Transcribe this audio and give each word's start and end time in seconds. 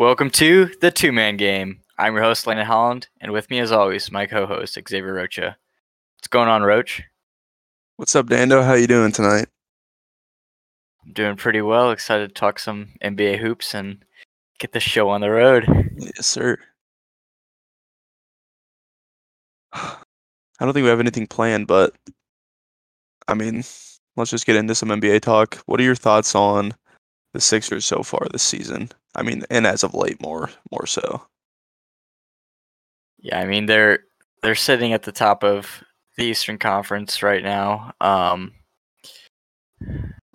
Welcome 0.00 0.30
to 0.30 0.70
the 0.80 0.90
Two 0.90 1.12
Man 1.12 1.36
Game. 1.36 1.82
I'm 1.98 2.14
your 2.14 2.22
host, 2.22 2.46
Landon 2.46 2.64
Holland, 2.64 3.08
and 3.20 3.32
with 3.32 3.50
me, 3.50 3.58
as 3.58 3.70
always, 3.70 4.10
my 4.10 4.24
co-host 4.24 4.78
Xavier 4.88 5.12
Rocha. 5.12 5.58
What's 6.16 6.28
going 6.28 6.48
on, 6.48 6.62
Roach? 6.62 7.02
What's 7.96 8.16
up, 8.16 8.26
Dando? 8.26 8.62
How 8.62 8.72
you 8.72 8.86
doing 8.86 9.12
tonight? 9.12 9.48
I'm 11.04 11.12
doing 11.12 11.36
pretty 11.36 11.60
well. 11.60 11.90
Excited 11.90 12.28
to 12.28 12.34
talk 12.34 12.58
some 12.58 12.88
NBA 13.04 13.40
hoops 13.40 13.74
and 13.74 14.02
get 14.58 14.72
the 14.72 14.80
show 14.80 15.10
on 15.10 15.20
the 15.20 15.28
road. 15.28 15.66
Yes, 15.98 16.26
sir. 16.26 16.56
I 19.74 19.98
don't 20.60 20.72
think 20.72 20.84
we 20.84 20.88
have 20.88 21.00
anything 21.00 21.26
planned, 21.26 21.66
but 21.66 21.94
I 23.28 23.34
mean, 23.34 23.56
let's 24.16 24.30
just 24.30 24.46
get 24.46 24.56
into 24.56 24.74
some 24.74 24.88
NBA 24.88 25.20
talk. 25.20 25.56
What 25.66 25.78
are 25.78 25.84
your 25.84 25.94
thoughts 25.94 26.34
on 26.34 26.72
the 27.34 27.40
Sixers 27.42 27.84
so 27.84 28.02
far 28.02 28.26
this 28.32 28.42
season? 28.42 28.90
I 29.14 29.22
mean, 29.22 29.42
and 29.50 29.66
as 29.66 29.82
of 29.82 29.94
late, 29.94 30.20
more 30.22 30.50
more 30.70 30.86
so. 30.86 31.22
Yeah, 33.18 33.40
I 33.40 33.46
mean 33.46 33.66
they're 33.66 34.00
they're 34.42 34.54
sitting 34.54 34.92
at 34.92 35.02
the 35.02 35.12
top 35.12 35.44
of 35.44 35.82
the 36.16 36.24
Eastern 36.24 36.58
Conference 36.58 37.22
right 37.22 37.42
now. 37.42 37.92
Um, 38.00 38.52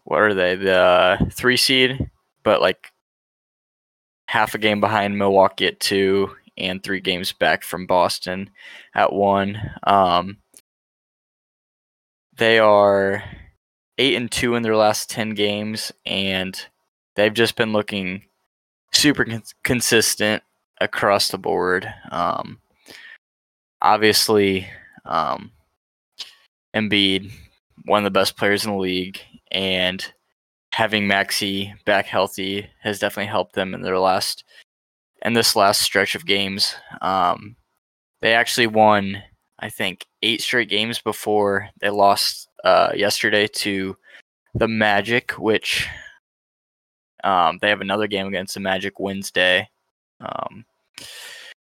what 0.04 0.22
are 0.22 0.34
they? 0.34 0.56
The 0.56 0.76
uh, 0.76 1.18
three 1.32 1.58
seed, 1.58 2.10
but 2.44 2.62
like 2.62 2.92
half 4.28 4.56
a 4.56 4.58
game 4.58 4.80
behind 4.80 5.18
Milwaukee 5.18 5.68
at 5.68 5.80
two, 5.80 6.36
and 6.58 6.82
three 6.82 7.00
games 7.00 7.34
back 7.34 7.64
from 7.64 7.86
Boston 7.86 8.50
at 8.94 9.14
one. 9.14 9.60
Um, 9.84 10.38
they 12.38 12.60
are 12.60 13.24
eight 13.98 14.16
and 14.16 14.32
two 14.32 14.56
in 14.56 14.64
their 14.64 14.76
last 14.76 15.10
ten 15.10 15.32
games, 15.32 15.92
and 16.06 16.60
they've 17.16 17.34
just 17.34 17.56
been 17.56 17.74
looking 17.74 18.24
super 18.96 19.26
cons- 19.26 19.54
consistent 19.64 20.44
across 20.82 21.30
the 21.30 21.38
board. 21.38 21.88
Um, 22.12 22.60
obviously, 23.82 24.68
um, 25.06 25.52
Embiid, 26.76 27.32
one 27.86 28.00
of 28.00 28.04
the 28.04 28.20
best 28.20 28.38
players 28.38 28.66
in 28.66 28.72
the 28.72 28.78
league, 28.78 29.20
and 29.52 30.06
having 30.74 31.08
Maxey 31.08 31.74
back 31.86 32.06
healthy 32.06 32.70
has 32.82 33.00
definitely 33.00 33.30
helped 33.30 33.56
them 33.56 33.74
in 33.74 33.82
their 33.82 34.00
last 34.00 34.44
in 35.24 35.34
this 35.34 35.56
last 35.56 35.82
stretch 35.82 36.16
of 36.16 36.26
games. 36.26 36.76
Um, 37.02 37.56
they 38.22 38.34
actually 38.34 38.68
won, 38.68 39.24
I 39.60 39.70
think, 39.70 40.06
eight 40.22 40.42
straight 40.42 40.70
games 40.70 41.00
before 41.00 41.70
they 41.80 41.90
lost 41.90 42.50
uh, 42.64 42.92
yesterday 42.96 43.48
to 43.48 43.96
the 44.54 44.68
Magic, 44.68 45.32
which 45.34 45.88
um, 47.26 47.58
they 47.62 47.70
have 47.70 47.82
another 47.82 48.08
game 48.08 48.28
against 48.28 48.54
the 48.54 48.60
Magic 48.60 49.00
Wednesday. 49.00 49.68
Um, 50.22 50.64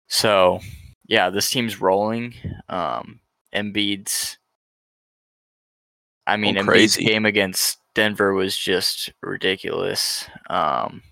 so, 0.06 0.60
yeah, 1.06 1.30
this 1.30 1.50
team's 1.50 1.80
rolling. 1.80 2.34
Um, 2.68 3.20
Embiid's, 3.54 4.38
I 6.26 6.36
mean, 6.36 6.58
Oh, 6.58 6.62
Embiid's 6.62 6.96
game 6.96 7.24
against 7.24 7.78
Denver 7.94 8.34
was 8.34 8.56
just 8.56 9.10
ridiculous. 9.22 10.26
Um, 10.50 11.02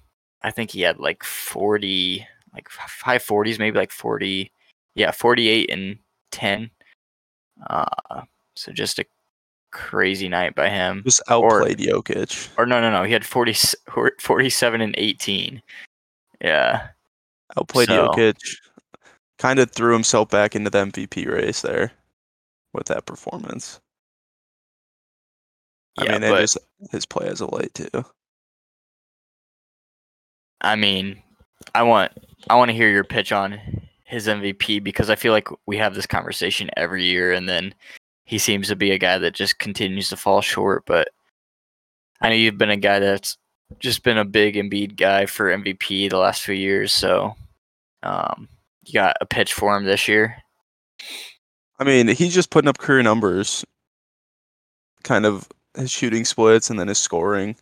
I 0.43 0.51
think 0.51 0.71
he 0.71 0.83
had 0.83 0.99
like 0.99 1.25
40, 1.25 2.27
like 2.53 2.69
high 2.71 3.19
40s, 3.19 3.59
maybe 3.59 3.79
like 3.79 3.91
40, 3.91 4.53
yeah, 4.95 5.11
48 5.13 5.71
and 5.71 5.99
10. 6.33 6.71
Uh, 7.71 8.23
so 8.55 8.71
just 8.71 8.99
a 8.99 9.07
crazy 9.73 10.29
night 10.29 10.55
by 10.55 10.69
him. 10.69 11.03
Just 11.05 11.23
outplayed 11.29 11.79
Jokic. 11.79 12.49
Or 12.57 12.67
no, 12.67 12.81
no, 12.81 12.91
no. 12.91 13.03
He 13.05 13.13
had 13.13 13.25
40, 13.25 13.55
47 14.21 14.81
and 14.81 14.95
18. 14.99 15.63
Yeah. 16.41 16.89
Outplayed 17.59 17.89
So- 17.89 18.09
Jokic. 18.09 18.37
Kind 19.39 19.59
of 19.59 19.71
threw 19.71 19.93
himself 19.93 20.31
back 20.31 20.57
into 20.57 20.71
the 20.71 20.79
MVP 20.79 21.27
race 21.31 21.61
there 21.61 21.93
with 22.73 22.87
that 22.87 23.05
performance. 23.05 23.81
I 25.99 26.05
Yeah, 26.05 26.13
mean, 26.13 26.23
and 26.25 26.37
just 26.39 26.57
his 26.91 27.05
play 27.05 27.27
as 27.29 27.41
a 27.43 27.55
late 27.55 27.75
too. 27.75 28.05
I 30.63 30.75
mean, 30.77 31.23
I 31.75 31.83
want 31.83 32.13
I 32.49 32.55
want 32.57 32.71
to 32.71 32.75
hear 32.77 32.91
your 32.91 33.05
pitch 33.05 33.31
on 33.33 33.61
his 34.05 34.27
MVP 34.27 34.83
because 34.83 35.11
I 35.11 35.17
feel 35.17 35.33
like 35.33 35.49
we 35.67 35.77
have 35.77 35.95
this 35.95 36.07
conversation 36.07 36.71
every 36.77 37.05
year 37.05 37.33
and 37.33 37.49
then 37.49 37.75
he 38.27 38.39
seems 38.39 38.69
to 38.69 38.77
be 38.77 38.91
a 38.91 38.99
guy 38.99 39.19
that 39.19 39.35
just 39.35 39.59
continues 39.59 40.09
to 40.11 40.17
fall 40.17 40.41
short, 40.43 40.85
but 40.85 41.09
I 42.21 42.29
know 42.29 42.35
you've 42.35 42.59
been 42.59 42.71
a 42.71 42.77
guy 42.77 42.99
that's 42.99 43.39
just 43.79 44.03
been 44.03 44.19
a 44.19 44.25
big 44.25 44.57
Embiid 44.57 44.97
guy 44.97 45.27
for 45.27 45.47
MVP 45.47 46.11
the 46.11 46.19
last 46.19 46.43
few 46.43 46.55
years, 46.55 46.93
so 46.93 47.37
um, 48.03 48.49
you 48.85 48.93
got 48.93 49.17
a 49.21 49.27
pitch 49.27 49.53
for 49.53 49.77
him 49.77 49.85
this 49.85 50.09
year. 50.09 50.37
I 51.79 51.85
mean, 51.85 52.09
he's 52.09 52.35
just 52.35 52.51
putting 52.51 52.69
up 52.69 52.79
career 52.79 53.03
numbers. 53.03 53.65
Kind 55.05 55.25
of 55.25 55.49
his 55.77 55.91
shooting 55.91 56.25
splits 56.25 56.69
and 56.69 56.81
then 56.81 56.89
his 56.89 56.99
scoring, 56.99 57.55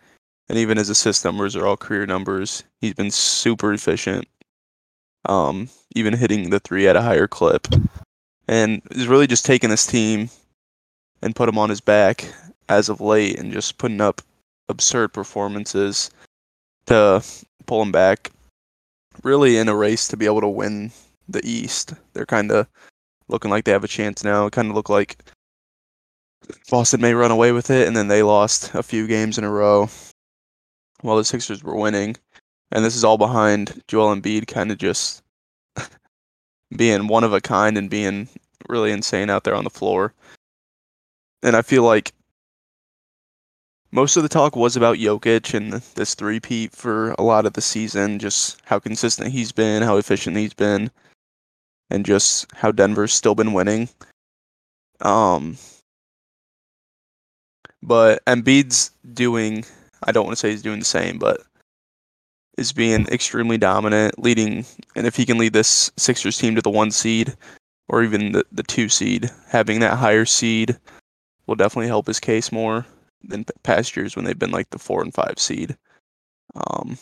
and 0.48 0.56
even 0.56 0.78
his 0.78 0.88
assist 0.88 1.26
numbers 1.26 1.54
are 1.56 1.66
all 1.66 1.76
career 1.76 2.06
numbers. 2.06 2.64
He's 2.80 2.94
been 2.94 3.10
super 3.10 3.74
efficient. 3.74 4.26
Um, 5.26 5.68
even 5.94 6.14
hitting 6.14 6.48
the 6.48 6.60
three 6.60 6.88
at 6.88 6.96
a 6.96 7.02
higher 7.02 7.26
clip, 7.26 7.66
and 8.48 8.80
he's 8.94 9.08
really 9.08 9.26
just 9.26 9.44
taking 9.44 9.70
this 9.70 9.86
team 9.86 10.30
and 11.24 11.34
put 11.34 11.48
him 11.48 11.58
on 11.58 11.70
his 11.70 11.80
back 11.80 12.28
as 12.68 12.88
of 12.88 13.00
late, 13.00 13.38
and 13.38 13.52
just 13.52 13.78
putting 13.78 14.00
up 14.00 14.20
absurd 14.68 15.12
performances 15.12 16.10
to 16.86 17.24
pull 17.66 17.82
him 17.82 17.90
back. 17.90 18.30
Really 19.22 19.56
in 19.56 19.68
a 19.68 19.74
race 19.74 20.06
to 20.08 20.16
be 20.16 20.26
able 20.26 20.42
to 20.42 20.48
win 20.48 20.92
the 21.28 21.40
East. 21.48 21.94
They're 22.12 22.26
kind 22.26 22.52
of 22.52 22.66
looking 23.28 23.50
like 23.50 23.64
they 23.64 23.72
have 23.72 23.84
a 23.84 23.88
chance 23.88 24.22
now. 24.22 24.46
It 24.46 24.52
kind 24.52 24.68
of 24.68 24.74
looked 24.74 24.90
like 24.90 25.16
Boston 26.70 27.00
may 27.00 27.14
run 27.14 27.30
away 27.30 27.52
with 27.52 27.70
it, 27.70 27.86
and 27.86 27.96
then 27.96 28.08
they 28.08 28.22
lost 28.22 28.74
a 28.74 28.82
few 28.82 29.06
games 29.06 29.38
in 29.38 29.44
a 29.44 29.50
row 29.50 29.88
while 31.00 31.16
the 31.16 31.24
Sixers 31.24 31.62
were 31.62 31.76
winning. 31.76 32.16
And 32.70 32.84
this 32.84 32.96
is 32.96 33.04
all 33.04 33.18
behind 33.18 33.82
Joel 33.88 34.14
Embiid 34.14 34.46
kind 34.46 34.70
of 34.70 34.78
just 34.78 35.22
being 36.76 37.06
one 37.06 37.24
of 37.24 37.32
a 37.32 37.40
kind 37.40 37.78
and 37.78 37.88
being 37.88 38.28
really 38.68 38.92
insane 38.92 39.30
out 39.30 39.44
there 39.44 39.54
on 39.54 39.64
the 39.64 39.70
floor. 39.70 40.12
And 41.44 41.54
I 41.54 41.62
feel 41.62 41.82
like 41.82 42.12
most 43.92 44.16
of 44.16 44.22
the 44.22 44.28
talk 44.30 44.56
was 44.56 44.76
about 44.76 44.96
Jokic 44.96 45.54
and 45.54 45.74
this 45.94 46.14
three-peat 46.14 46.72
for 46.72 47.12
a 47.12 47.22
lot 47.22 47.46
of 47.46 47.52
the 47.52 47.60
season, 47.60 48.18
just 48.18 48.60
how 48.64 48.78
consistent 48.80 49.30
he's 49.30 49.52
been, 49.52 49.82
how 49.82 49.98
efficient 49.98 50.36
he's 50.38 50.54
been 50.54 50.90
and 51.90 52.06
just 52.06 52.46
how 52.54 52.72
Denver's 52.72 53.12
still 53.12 53.34
been 53.34 53.52
winning. 53.52 53.90
Um, 55.02 55.58
but 57.82 58.24
Embiid's 58.24 58.90
doing, 59.12 59.66
I 60.02 60.12
don't 60.12 60.24
want 60.24 60.38
to 60.38 60.40
say 60.40 60.50
he's 60.50 60.62
doing 60.62 60.78
the 60.78 60.84
same, 60.86 61.18
but 61.18 61.42
is 62.56 62.72
being 62.72 63.06
extremely 63.08 63.58
dominant, 63.58 64.18
leading, 64.18 64.64
and 64.96 65.06
if 65.06 65.14
he 65.14 65.26
can 65.26 65.36
lead 65.36 65.52
this 65.52 65.92
Sixers 65.98 66.38
team 66.38 66.54
to 66.54 66.62
the 66.62 66.70
one 66.70 66.90
seed 66.90 67.34
or 67.88 68.02
even 68.02 68.32
the, 68.32 68.46
the 68.50 68.62
two 68.62 68.88
seed, 68.88 69.30
having 69.48 69.80
that 69.80 69.98
higher 69.98 70.24
seed 70.24 70.78
will 71.46 71.54
definitely 71.56 71.88
help 71.88 72.06
his 72.06 72.20
case 72.20 72.50
more 72.52 72.86
than 73.22 73.44
p- 73.44 73.52
past 73.62 73.96
years 73.96 74.16
when 74.16 74.24
they've 74.24 74.38
been 74.38 74.50
like 74.50 74.70
the 74.70 74.78
four 74.78 75.02
and 75.02 75.12
five 75.14 75.38
seed. 75.38 75.76
Um, 76.54 76.98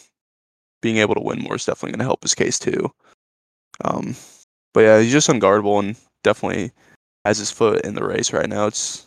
being 0.80 0.96
able 0.98 1.14
to 1.14 1.20
win 1.22 1.40
more 1.40 1.56
is 1.56 1.64
definitely 1.66 1.92
going 1.92 1.98
to 2.00 2.04
help 2.04 2.22
his 2.22 2.34
case 2.34 2.58
too. 2.58 2.90
Um, 3.84 4.14
but 4.74 4.80
yeah, 4.80 5.00
he's 5.00 5.12
just 5.12 5.28
unguardable 5.28 5.78
and 5.80 5.96
definitely 6.24 6.72
has 7.24 7.38
his 7.38 7.50
foot 7.50 7.84
in 7.84 7.94
the 7.94 8.04
race 8.04 8.32
right 8.32 8.48
now. 8.48 8.66
It's 8.66 9.06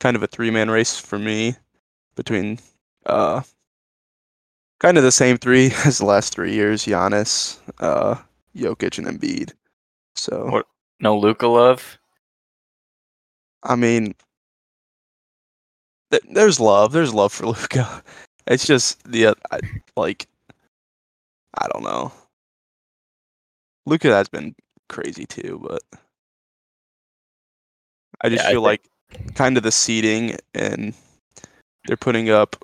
kind 0.00 0.16
of 0.16 0.22
a 0.22 0.26
three 0.26 0.50
man 0.50 0.70
race 0.70 0.98
for 0.98 1.18
me 1.18 1.54
between 2.16 2.58
uh 3.06 3.40
kind 4.80 4.98
of 4.98 5.04
the 5.04 5.12
same 5.12 5.36
three 5.38 5.66
as 5.84 5.98
the 5.98 6.04
last 6.04 6.32
three 6.34 6.52
years, 6.52 6.84
Giannis, 6.84 7.58
uh, 7.78 8.16
Jokic 8.56 8.98
and 8.98 9.06
Embiid. 9.06 9.52
So 10.16 10.46
What- 10.50 10.66
No 11.00 11.16
Luka 11.18 11.46
love. 11.46 11.98
I 13.62 13.76
mean 13.76 14.14
there's 16.30 16.60
love. 16.60 16.92
There's 16.92 17.14
love 17.14 17.32
for 17.32 17.46
Luka. 17.48 18.02
It's 18.46 18.66
just 18.66 19.02
the 19.10 19.26
uh, 19.26 19.34
I, 19.50 19.60
like 19.96 20.26
I 21.58 21.68
don't 21.72 21.84
know. 21.84 22.12
Luka 23.86 24.08
has 24.08 24.28
been 24.28 24.54
crazy 24.88 25.26
too, 25.26 25.60
but 25.62 25.82
I 28.20 28.28
just 28.28 28.42
Yeah, 28.42 28.48
I 28.48 28.52
feel 28.52 28.64
think- 28.64 28.82
like 29.14 29.34
kind 29.34 29.56
of 29.56 29.62
the 29.62 29.72
seeding 29.72 30.36
and 30.54 30.94
they're 31.86 31.96
putting 31.96 32.30
up 32.30 32.56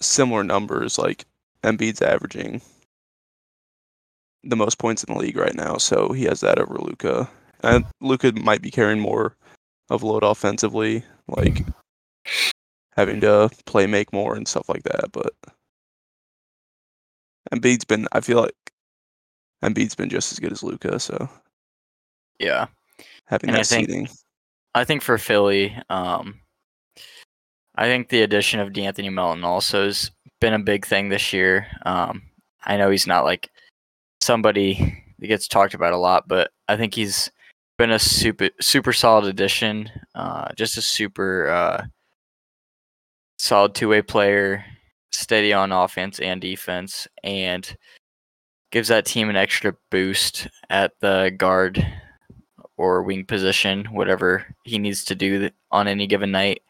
similar 0.00 0.42
numbers. 0.44 0.98
Like 0.98 1.24
Embiid's 1.62 2.02
averaging 2.02 2.60
the 4.42 4.56
most 4.56 4.78
points 4.78 5.02
in 5.04 5.12
the 5.14 5.18
league 5.20 5.36
right 5.36 5.54
now, 5.54 5.76
so 5.78 6.12
he 6.12 6.24
has 6.24 6.40
that 6.40 6.58
over 6.58 6.76
Luka. 6.78 7.28
And 7.62 7.86
Luka 8.02 8.32
might 8.32 8.60
be 8.60 8.70
carrying 8.70 9.00
more 9.00 9.34
of 9.90 10.02
load 10.02 10.22
offensively, 10.22 11.02
like 11.28 11.64
having 12.96 13.20
to 13.20 13.50
play 13.66 13.86
make 13.86 14.12
more 14.12 14.34
and 14.36 14.46
stuff 14.46 14.68
like 14.68 14.82
that. 14.84 15.10
But 15.12 15.32
Embiid's 17.52 17.84
been, 17.84 18.06
I 18.12 18.20
feel 18.20 18.40
like 18.40 18.56
Embiid's 19.62 19.94
been 19.94 20.08
just 20.08 20.32
as 20.32 20.38
good 20.38 20.52
as 20.52 20.62
Luka. 20.62 20.98
so 20.98 21.28
Yeah. 22.38 22.66
having 23.26 23.50
And 23.50 23.56
I 23.56 23.60
that 23.60 23.66
think- 23.66 23.88
seating. 23.88 24.08
I 24.76 24.84
think 24.84 25.02
for 25.02 25.18
Philly, 25.18 25.76
um, 25.88 26.40
I 27.76 27.84
think 27.84 28.08
the 28.08 28.22
addition 28.22 28.58
of 28.60 28.72
D'Anthony 28.72 29.08
Melton 29.08 29.44
also 29.44 29.84
has 29.84 30.10
been 30.40 30.52
a 30.54 30.58
big 30.58 30.84
thing 30.84 31.08
this 31.08 31.32
year. 31.32 31.68
Um, 31.86 32.22
I 32.64 32.76
know 32.76 32.90
he's 32.90 33.06
not 33.06 33.24
like 33.24 33.50
somebody 34.20 35.02
that 35.18 35.26
gets 35.28 35.46
talked 35.46 35.74
about 35.74 35.92
a 35.92 35.96
lot, 35.98 36.26
but 36.26 36.50
I 36.68 36.76
think 36.76 36.94
he's 36.94 37.30
been 37.78 37.90
a 37.92 37.98
super 38.00 38.50
super 38.60 38.92
solid 38.92 39.26
addition. 39.26 39.90
Uh, 40.14 40.48
just 40.56 40.76
a 40.76 40.82
super 40.82 41.48
uh, 41.50 41.86
solid 43.44 43.74
two 43.74 43.90
way 43.90 44.00
player, 44.00 44.64
steady 45.12 45.52
on 45.52 45.70
offense 45.70 46.18
and 46.18 46.40
defense, 46.40 47.06
and 47.22 47.76
gives 48.72 48.88
that 48.88 49.04
team 49.04 49.28
an 49.28 49.36
extra 49.36 49.74
boost 49.90 50.48
at 50.70 50.92
the 51.00 51.30
guard 51.36 51.86
or 52.78 53.02
wing 53.02 53.24
position, 53.24 53.84
whatever 53.92 54.46
he 54.64 54.78
needs 54.78 55.04
to 55.04 55.14
do 55.14 55.50
on 55.70 55.86
any 55.86 56.06
given 56.06 56.30
night. 56.30 56.62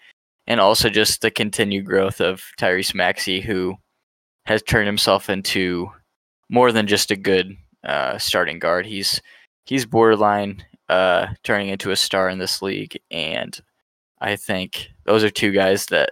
And 0.48 0.60
also 0.60 0.90
just 0.90 1.22
the 1.22 1.30
continued 1.30 1.86
growth 1.86 2.20
of 2.20 2.42
Tyrese 2.58 2.94
Maxey, 2.94 3.40
who 3.40 3.76
has 4.44 4.62
turned 4.62 4.86
himself 4.86 5.30
into 5.30 5.88
more 6.50 6.72
than 6.72 6.86
just 6.88 7.10
a 7.10 7.16
good 7.16 7.56
uh, 7.84 8.18
starting 8.18 8.58
guard. 8.58 8.84
He's 8.84 9.22
he's 9.64 9.86
borderline 9.86 10.64
uh, 10.88 11.28
turning 11.44 11.68
into 11.68 11.92
a 11.92 11.96
star 11.96 12.28
in 12.28 12.38
this 12.38 12.60
league, 12.62 12.98
and 13.12 13.58
I 14.20 14.34
think 14.34 14.88
those 15.04 15.22
are 15.22 15.30
two 15.30 15.52
guys 15.52 15.86
that 15.86 16.10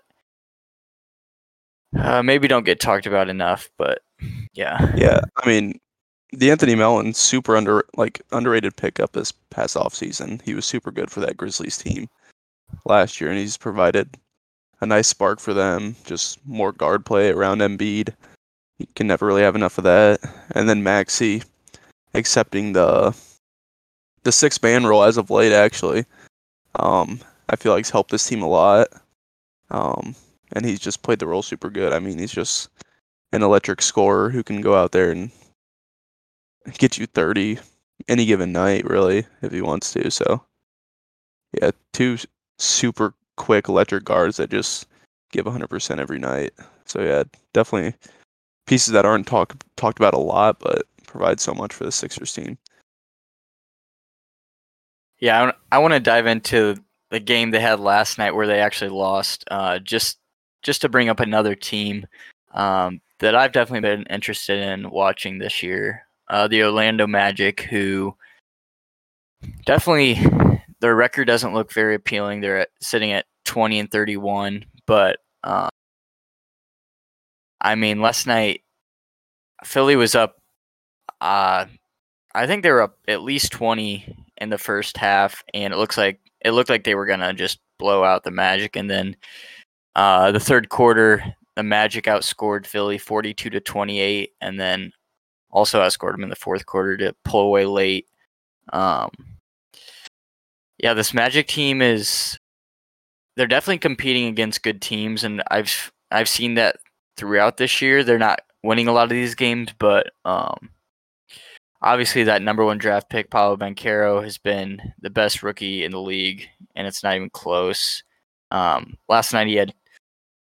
uh, 1.99 2.23
maybe 2.23 2.49
don't 2.49 2.65
get 2.65 2.81
talked 2.81 3.07
about 3.07 3.29
enough. 3.29 3.69
But 3.79 4.01
yeah, 4.53 4.93
Yeah, 4.97 5.21
I 5.37 5.47
mean, 5.47 5.79
D'Anthony 6.37 6.75
Melton 6.75 7.15
super 7.15 7.57
under 7.57 7.85
like 7.97 8.23
underrated 8.33 8.77
pickup 8.77 9.13
this 9.13 9.33
past 9.51 9.77
offseason. 9.77 10.41
He 10.43 10.55
was 10.55 10.65
super 10.65 10.91
good 10.91 11.11
for 11.11 11.21
that 11.21 11.37
Grizzlies 11.37 11.79
team 11.79 12.09
last 12.85 13.21
year, 13.21 13.31
and 13.31 13.39
he's 13.39 13.57
provided 13.57 14.17
a 14.81 14.87
nice 14.87 15.09
spark 15.09 15.41
for 15.41 15.55
them. 15.55 15.95
Just 16.05 16.45
more 16.47 16.73
guard 16.73 17.05
play 17.05 17.31
around 17.31 17.61
Embiid. 17.61 18.15
You 18.79 18.87
can 18.97 19.07
never 19.07 19.27
really 19.27 19.43
have 19.43 19.55
enough 19.55 19.79
of 19.79 19.85
that. 19.85 20.21
And 20.53 20.69
then 20.69 20.83
Maxey 20.83 21.43
accepting 22.15 22.73
the 22.73 23.15
the 24.25 24.33
six 24.33 24.61
man 24.63 24.87
role 24.87 25.05
as 25.05 25.17
of 25.17 25.31
late. 25.31 25.53
Actually, 25.53 26.07
um, 26.77 27.21
I 27.49 27.57
feel 27.57 27.73
like 27.73 27.85
he's 27.85 27.91
helped 27.91 28.11
this 28.11 28.27
team 28.27 28.43
a 28.43 28.49
lot. 28.49 28.89
Um, 29.71 30.15
and 30.53 30.65
he's 30.65 30.81
just 30.81 31.03
played 31.03 31.19
the 31.19 31.27
role 31.27 31.43
super 31.43 31.71
good. 31.71 31.93
I 31.93 31.99
mean, 31.99 32.19
he's 32.19 32.33
just 32.33 32.69
an 33.33 33.43
electric 33.43 33.83
scorer 33.83 34.31
who 34.31 34.43
can 34.43 34.61
go 34.61 34.75
out 34.75 34.93
there 34.93 35.11
and 35.11 35.31
get 36.79 36.99
you 36.99 37.07
30 37.07 37.59
any 38.09 38.27
given 38.27 38.53
night, 38.53 38.85
really, 38.85 39.27
if 39.41 39.53
he 39.53 39.61
wants 39.61 39.93
to. 39.93 40.11
So, 40.11 40.45
yeah, 41.61 41.71
two 41.93 42.19
super 42.59 43.15
quick 43.37 43.69
electric 43.69 44.05
guards 44.05 44.37
that 44.37 44.51
just 44.51 44.87
give 45.31 45.47
100% 45.47 45.99
every 45.99 46.19
night. 46.19 46.53
So, 46.85 47.03
yeah, 47.03 47.25
definitely 47.53 47.95
pieces 48.67 48.93
that 48.93 49.07
aren't 49.07 49.27
talk, 49.27 49.57
talked 49.77 49.99
about 49.99 50.15
a 50.15 50.19
lot, 50.19 50.59
but 50.59 50.83
provide 51.07 51.41
so 51.41 51.55
much 51.55 51.73
for 51.73 51.85
the 51.85 51.93
Sixers 51.93 52.33
team. 52.33 52.59
Yeah, 55.19 55.53
I, 55.71 55.79
want 55.79 55.95
to 55.95 56.01
dive 56.01 56.27
into 56.27 56.77
the 57.11 57.21
game 57.21 57.53
they 57.53 57.61
had 57.61 57.79
last 57.79 58.19
night 58.19 58.35
where 58.35 58.47
they 58.47 58.59
actually 58.59 58.91
lost. 58.91 59.45
Uh, 59.51 59.79
just 59.79 60.19
just 60.63 60.81
to 60.83 60.89
bring 60.89 61.09
up 61.09 61.21
another 61.21 61.55
team 61.55 62.07
um, 62.55 63.01
that 63.19 63.35
I've 63.35 63.53
definitely 63.53 63.89
been 63.89 64.05
interested 64.05 64.59
in 64.59 64.91
watching 64.91 65.39
this 65.39 65.63
year, 65.63 66.07
uh, 66.29 66.49
the 66.49 66.63
Orlando 66.63 67.07
Magic, 67.07 67.63
who 67.63 68.15
definitely 69.65 70.19
their 70.81 70.95
record 70.95 71.27
doesn't 71.27 71.55
look 71.55 71.73
very 71.73 71.95
appealing. 71.95 72.41
They're 72.41 72.61
at, 72.61 72.71
sitting 72.81 73.13
at 73.13 73.27
twenty 73.45 73.79
and 73.79 73.91
thirty-one, 73.91 74.65
but 74.87 75.19
uh, 75.45 75.69
I 77.61 77.75
mean, 77.75 78.01
last 78.01 78.27
night 78.27 78.63
Philly 79.65 79.97
was 79.97 80.15
up. 80.15 80.37
Uh, 81.21 81.67
I 82.35 82.47
think 82.47 82.63
they 82.63 82.71
were 82.71 82.83
up 82.83 82.99
at 83.09 83.23
least 83.23 83.53
twenty 83.53 84.17
in 84.39 84.51
the 84.51 84.59
first 84.59 84.97
half, 84.97 85.45
and 85.55 85.73
it 85.73 85.77
looks 85.77 85.97
like 85.97 86.21
it 86.45 86.51
looked 86.51 86.71
like 86.71 86.85
they 86.85 86.95
were 86.95 87.07
gonna 87.07 87.33
just 87.33 87.61
blow 87.79 88.05
out 88.05 88.25
the 88.25 88.31
Magic, 88.31 88.77
and 88.77 88.91
then 88.91 89.17
uh, 89.95 90.33
the 90.33 90.41
third 90.41 90.69
quarter, 90.69 91.23
the 91.57 91.63
Magic 91.63 92.05
outscored 92.05 92.67
Philly 92.67 92.99
forty-two 92.99 93.51
to 93.51 93.61
twenty-eight, 93.61 94.33
and 94.41 94.59
then 94.59 94.93
also 95.51 95.81
outscored 95.81 96.13
them 96.13 96.23
in 96.23 96.31
the 96.31 96.37
fourth 96.37 96.65
quarter 96.67 96.97
to 96.97 97.15
pull 97.25 97.43
away 97.43 97.67
late. 97.67 98.07
Um, 98.73 99.11
yeah, 100.79 100.95
this 100.95 101.13
Magic 101.13 101.47
team 101.47 101.83
is 101.83 102.39
they're 103.37 103.47
definitely 103.47 103.79
competing 103.79 104.27
against 104.27 104.63
good 104.63 104.81
teams, 104.81 105.25
and 105.25 105.43
I've 105.51 105.93
I've 106.11 106.29
seen 106.29 106.55
that 106.55 106.77
throughout 107.17 107.57
this 107.57 107.83
year. 107.83 108.03
They're 108.03 108.19
not 108.19 108.41
winning 108.63 108.89
a 108.89 108.93
lot 108.93 109.05
of 109.05 109.11
these 109.11 109.35
games, 109.35 109.71
but 109.79 110.11
um, 110.25 110.71
obviously 111.83 112.25
that 112.25 112.43
number 112.43 112.65
one 112.65 112.79
draft 112.79 113.11
pick, 113.11 113.31
Paolo 113.31 113.57
Banchero, 113.57 114.23
has 114.23 114.39
been 114.39 114.81
the 115.01 115.11
best 115.11 115.43
rookie 115.43 115.85
in 115.85 115.91
the 115.91 116.01
league, 116.01 116.49
and 116.75 116.87
it's 116.87 117.03
not 117.03 117.17
even 117.17 117.29
close. 117.31 118.03
Um, 118.51 118.97
last 119.09 119.33
night 119.33 119.47
he 119.47 119.57
had 119.57 119.75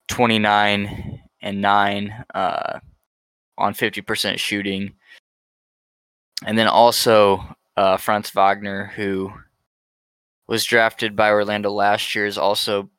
29 0.09 1.21
and 1.41 1.61
9 1.61 2.25
uh, 2.33 2.79
on 3.57 3.73
50% 3.73 4.37
shooting. 4.37 4.93
And 6.45 6.57
then 6.57 6.67
also 6.67 7.43
uh, 7.77 7.97
Franz 7.97 8.29
Wagner, 8.31 8.91
who 8.95 9.31
was 10.47 10.65
drafted 10.65 11.15
by 11.15 11.29
Orlando 11.29 11.71
last 11.71 12.13
year, 12.13 12.25
has 12.25 12.37
also 12.37 12.89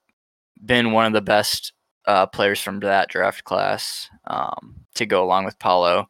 been 0.65 0.93
one 0.93 1.07
of 1.07 1.13
the 1.13 1.21
best 1.21 1.73
uh, 2.07 2.27
players 2.27 2.61
from 2.61 2.81
that 2.81 3.09
draft 3.09 3.45
class 3.45 4.09
um, 4.27 4.77
to 4.95 5.07
go 5.07 5.23
along 5.23 5.45
with 5.45 5.59
Paolo. 5.59 6.09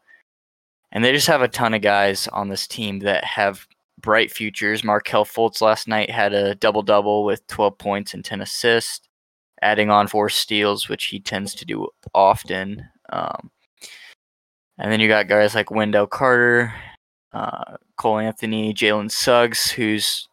And 0.92 1.04
they 1.04 1.12
just 1.12 1.28
have 1.28 1.42
a 1.42 1.48
ton 1.48 1.74
of 1.74 1.82
guys 1.82 2.28
on 2.28 2.48
this 2.48 2.66
team 2.66 3.00
that 3.00 3.24
have 3.24 3.66
bright 4.00 4.32
futures. 4.32 4.82
Markelle 4.82 5.24
Fultz 5.24 5.60
last 5.60 5.86
night 5.86 6.10
had 6.10 6.32
a 6.32 6.54
double 6.56 6.82
double 6.82 7.24
with 7.24 7.46
12 7.46 7.78
points 7.78 8.14
and 8.14 8.24
10 8.24 8.40
assists, 8.40 9.08
adding 9.62 9.90
on 9.90 10.08
four 10.08 10.28
steals, 10.28 10.88
which 10.88 11.06
he 11.06 11.20
tends 11.20 11.54
to 11.54 11.64
do 11.64 11.88
often. 12.14 12.84
Um, 13.10 13.50
and 14.78 14.90
then 14.90 15.00
you 15.00 15.08
got 15.08 15.28
guys 15.28 15.54
like 15.54 15.70
Wendell 15.70 16.06
Carter, 16.06 16.72
uh, 17.32 17.76
Cole 17.96 18.18
Anthony, 18.18 18.72
Jalen 18.72 19.10
Suggs, 19.10 19.70
who's 19.70 20.28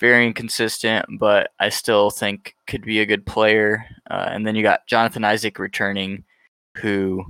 very 0.00 0.26
inconsistent, 0.26 1.06
but 1.18 1.50
I 1.60 1.68
still 1.68 2.10
think 2.10 2.54
could 2.66 2.82
be 2.82 3.00
a 3.00 3.06
good 3.06 3.24
player. 3.24 3.86
Uh, 4.10 4.28
and 4.30 4.46
then 4.46 4.54
you 4.54 4.62
got 4.62 4.86
Jonathan 4.86 5.24
Isaac 5.24 5.58
returning, 5.58 6.24
who 6.76 7.24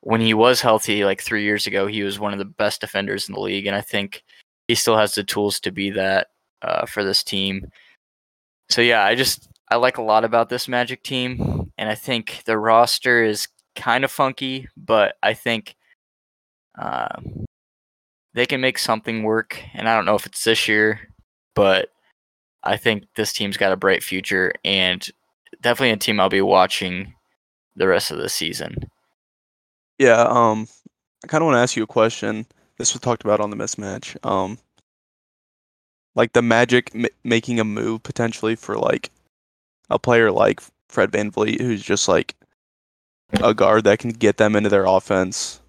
when 0.00 0.20
he 0.20 0.34
was 0.34 0.60
healthy 0.60 1.04
like 1.04 1.22
three 1.22 1.44
years 1.44 1.66
ago, 1.66 1.86
he 1.86 2.02
was 2.02 2.18
one 2.18 2.32
of 2.32 2.38
the 2.38 2.44
best 2.44 2.80
defenders 2.80 3.28
in 3.28 3.34
the 3.34 3.40
league, 3.40 3.66
and 3.66 3.76
I 3.76 3.80
think 3.80 4.24
he 4.66 4.74
still 4.74 4.96
has 4.96 5.14
the 5.14 5.22
tools 5.22 5.60
to 5.60 5.70
be 5.70 5.90
that 5.90 6.28
uh, 6.62 6.86
for 6.86 7.04
this 7.04 7.22
team. 7.22 7.70
So 8.68 8.80
yeah, 8.80 9.04
I 9.04 9.14
just 9.14 9.48
I 9.72 9.76
like 9.76 9.96
a 9.96 10.02
lot 10.02 10.22
about 10.22 10.50
this 10.50 10.68
Magic 10.68 11.02
team, 11.02 11.72
and 11.78 11.88
I 11.88 11.94
think 11.94 12.42
the 12.44 12.58
roster 12.58 13.24
is 13.24 13.48
kind 13.74 14.04
of 14.04 14.10
funky, 14.10 14.68
but 14.76 15.16
I 15.22 15.32
think 15.32 15.76
uh, 16.78 17.08
they 18.34 18.44
can 18.44 18.60
make 18.60 18.78
something 18.78 19.22
work. 19.22 19.62
And 19.72 19.88
I 19.88 19.96
don't 19.96 20.04
know 20.04 20.14
if 20.14 20.26
it's 20.26 20.44
this 20.44 20.68
year, 20.68 21.00
but 21.54 21.88
I 22.62 22.76
think 22.76 23.04
this 23.16 23.32
team's 23.32 23.56
got 23.56 23.72
a 23.72 23.76
bright 23.78 24.02
future, 24.02 24.52
and 24.62 25.08
definitely 25.62 25.92
a 25.92 25.96
team 25.96 26.20
I'll 26.20 26.28
be 26.28 26.42
watching 26.42 27.14
the 27.74 27.88
rest 27.88 28.10
of 28.10 28.18
the 28.18 28.28
season. 28.28 28.76
Yeah, 29.98 30.20
um, 30.28 30.68
I 31.24 31.28
kind 31.28 31.40
of 31.40 31.46
want 31.46 31.56
to 31.56 31.60
ask 31.60 31.76
you 31.76 31.84
a 31.84 31.86
question. 31.86 32.44
This 32.76 32.92
was 32.92 33.00
talked 33.00 33.24
about 33.24 33.40
on 33.40 33.48
the 33.48 33.56
mismatch. 33.56 34.22
Um, 34.22 34.58
like 36.14 36.34
the 36.34 36.42
Magic 36.42 36.90
m- 36.94 37.06
making 37.24 37.58
a 37.58 37.64
move 37.64 38.02
potentially 38.02 38.54
for 38.54 38.76
like 38.76 39.10
a 39.92 39.98
player 39.98 40.32
like 40.32 40.60
Fred 40.88 41.12
VanVleet, 41.12 41.60
who's 41.60 41.82
just 41.82 42.08
like 42.08 42.34
a 43.42 43.54
guard 43.54 43.84
that 43.84 43.98
can 43.98 44.10
get 44.10 44.36
them 44.36 44.56
into 44.56 44.68
their 44.68 44.86
offense, 44.86 45.60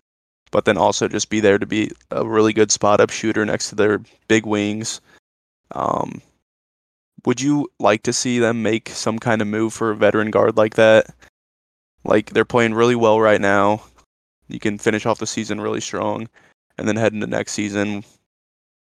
but 0.51 0.65
then 0.65 0.77
also 0.77 1.08
just 1.08 1.30
be 1.30 1.39
there 1.39 1.58
to 1.58 1.65
be 1.65 1.92
a 2.12 2.25
really 2.25 2.53
good 2.53 2.72
spot 2.72 3.00
up 3.01 3.10
shooter 3.10 3.46
next 3.46 3.70
to 3.70 3.75
their 3.75 4.01
big 4.27 4.46
wings. 4.46 5.01
Um, 5.72 6.22
would 7.25 7.39
you 7.39 7.70
like 7.80 8.03
to 8.03 8.13
see 8.13 8.39
them 8.39 8.62
make 8.62 8.89
some 8.89 9.18
kind 9.18 9.42
of 9.42 9.48
move 9.48 9.74
for 9.74 9.92
a 9.92 9.96
veteran 9.96 10.32
guard 10.32 10.58
like 10.58 10.75
that? 10.75 11.08
Like 12.03 12.32
they're 12.32 12.46
playing 12.46 12.74
really 12.74 12.96
well 12.96 13.20
right 13.20 13.39
now. 13.42 13.82
You 14.50 14.60
can 14.60 14.77
finish 14.77 15.06
off 15.06 15.20
the 15.20 15.27
season 15.27 15.62
really 15.62 15.80
strong, 15.80 16.27
and 16.77 16.88
then 16.88 16.98
head 16.98 17.13
into 17.13 17.27
next 17.27 17.53
season, 17.53 18.03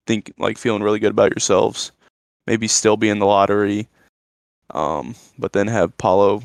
think 0.07 0.33
like 0.39 0.57
feeling 0.57 0.81
really 0.81 0.99
good 0.99 1.11
about 1.11 1.31
yourselves. 1.31 1.91
Maybe 2.47 2.67
still 2.67 2.97
be 2.97 3.09
in 3.09 3.19
the 3.19 3.25
lottery, 3.25 3.87
um, 4.71 5.15
but 5.37 5.53
then 5.53 5.67
have 5.67 5.97
Paolo 5.97 6.41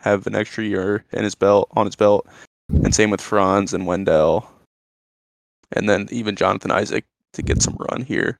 have 0.00 0.26
an 0.26 0.34
extra 0.34 0.64
year 0.64 1.04
in 1.12 1.24
his 1.24 1.34
belt 1.34 1.68
on 1.72 1.86
his 1.86 1.96
belt, 1.96 2.26
and 2.68 2.94
same 2.94 3.10
with 3.10 3.20
Franz 3.20 3.74
and 3.74 3.86
Wendell. 3.86 4.48
and 5.72 5.88
then 5.88 6.08
even 6.10 6.36
Jonathan 6.36 6.70
Isaac 6.70 7.04
to 7.32 7.42
get 7.42 7.62
some 7.62 7.76
run 7.90 8.02
here 8.02 8.38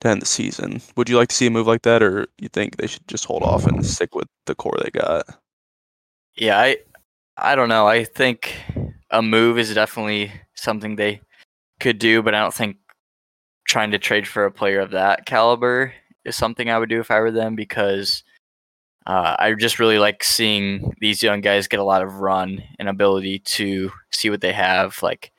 to 0.00 0.08
end 0.08 0.22
the 0.22 0.26
season. 0.26 0.80
Would 0.96 1.08
you 1.08 1.16
like 1.16 1.28
to 1.28 1.34
see 1.34 1.46
a 1.46 1.50
move 1.50 1.66
like 1.66 1.82
that, 1.82 2.02
or 2.02 2.26
you 2.38 2.48
think 2.48 2.76
they 2.76 2.86
should 2.86 3.06
just 3.08 3.24
hold 3.24 3.42
off 3.42 3.66
and 3.66 3.84
stick 3.84 4.14
with 4.14 4.28
the 4.46 4.54
core 4.54 4.76
they 4.82 4.90
got? 4.90 5.24
Yeah, 6.36 6.58
I 6.58 6.78
I 7.36 7.54
don't 7.54 7.68
know. 7.68 7.86
I 7.86 8.04
think 8.04 8.54
a 9.10 9.22
move 9.22 9.58
is 9.58 9.74
definitely 9.74 10.32
something 10.54 10.96
they 10.96 11.20
could 11.80 11.98
do, 11.98 12.22
but 12.22 12.34
I 12.34 12.40
don't 12.40 12.54
think 12.54 12.76
trying 13.66 13.90
to 13.92 13.98
trade 13.98 14.28
for 14.28 14.44
a 14.44 14.52
player 14.52 14.80
of 14.80 14.90
that 14.92 15.26
caliber 15.26 15.92
is 16.24 16.36
something 16.36 16.70
I 16.70 16.78
would 16.78 16.88
do 16.88 17.00
if 17.00 17.10
I 17.10 17.20
were 17.20 17.30
them 17.30 17.54
because 17.56 18.22
uh, 19.06 19.36
I 19.38 19.52
just 19.54 19.78
really 19.78 19.98
like 19.98 20.24
seeing 20.24 20.94
these 21.00 21.22
young 21.22 21.40
guys 21.40 21.68
get 21.68 21.80
a 21.80 21.84
lot 21.84 22.02
of 22.02 22.20
run 22.20 22.62
and 22.78 22.88
ability 22.88 23.40
to 23.40 23.90
see 24.10 24.30
what 24.30 24.40
they 24.40 24.52
have. 24.52 25.02
Like, 25.02 25.30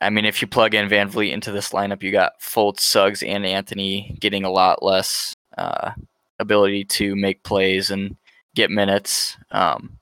I 0.00 0.10
mean, 0.10 0.26
if 0.26 0.42
you 0.42 0.48
plug 0.48 0.74
in 0.74 0.88
VanVleet 0.88 1.32
into 1.32 1.50
this 1.50 1.70
lineup, 1.70 2.02
you 2.02 2.12
got 2.12 2.40
Fultz, 2.40 2.80
Suggs, 2.80 3.22
and 3.22 3.46
Anthony 3.46 4.16
getting 4.20 4.44
a 4.44 4.50
lot 4.50 4.82
less 4.82 5.34
uh, 5.56 5.92
ability 6.38 6.84
to 6.84 7.16
make 7.16 7.42
plays 7.42 7.90
and 7.90 8.16
get 8.54 8.70
minutes. 8.70 9.36
Um, 9.50 9.98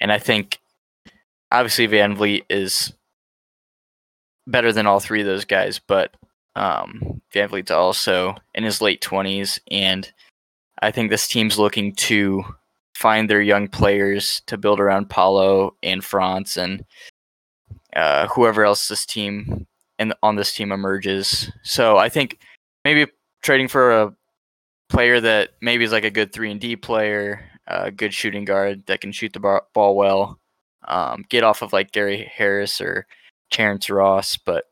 and 0.00 0.12
I 0.12 0.18
think 0.18 0.60
obviously 1.50 1.88
VanVleet 1.88 2.44
is 2.50 2.92
better 4.46 4.72
than 4.72 4.86
all 4.86 5.00
three 5.00 5.20
of 5.20 5.26
those 5.26 5.46
guys, 5.46 5.78
but 5.78 6.14
um, 6.54 7.22
VanVleet's 7.32 7.70
also 7.70 8.36
in 8.54 8.64
his 8.64 8.82
late 8.82 9.00
20s, 9.00 9.58
and 9.70 10.12
I 10.82 10.90
think 10.90 11.10
this 11.10 11.28
team's 11.28 11.58
looking 11.58 11.94
to 11.94 12.44
find 12.96 13.30
their 13.30 13.40
young 13.40 13.68
players 13.68 14.42
to 14.46 14.58
build 14.58 14.80
around 14.80 15.08
Paolo 15.08 15.76
and 15.82 16.04
Franz 16.04 16.56
and 16.56 16.84
uh, 17.94 18.26
whoever 18.26 18.64
else 18.64 18.88
this 18.88 19.06
team 19.06 19.66
and 19.98 20.12
on 20.22 20.36
this 20.36 20.52
team 20.52 20.72
emerges. 20.72 21.50
So 21.62 21.98
I 21.98 22.08
think 22.08 22.38
maybe 22.84 23.10
trading 23.42 23.68
for 23.68 24.02
a 24.02 24.14
player 24.88 25.20
that 25.20 25.50
maybe 25.60 25.84
is 25.84 25.92
like 25.92 26.04
a 26.04 26.10
good 26.10 26.32
three 26.32 26.50
and 26.50 26.60
D 26.60 26.74
player, 26.74 27.44
a 27.68 27.92
good 27.92 28.12
shooting 28.12 28.44
guard 28.44 28.84
that 28.86 29.00
can 29.00 29.12
shoot 29.12 29.32
the 29.32 29.62
ball 29.72 29.96
well, 29.96 30.38
um, 30.88 31.24
get 31.28 31.44
off 31.44 31.62
of 31.62 31.72
like 31.72 31.92
Gary 31.92 32.30
Harris 32.34 32.80
or 32.80 33.06
Terrence 33.52 33.88
Ross, 33.88 34.36
but 34.36 34.64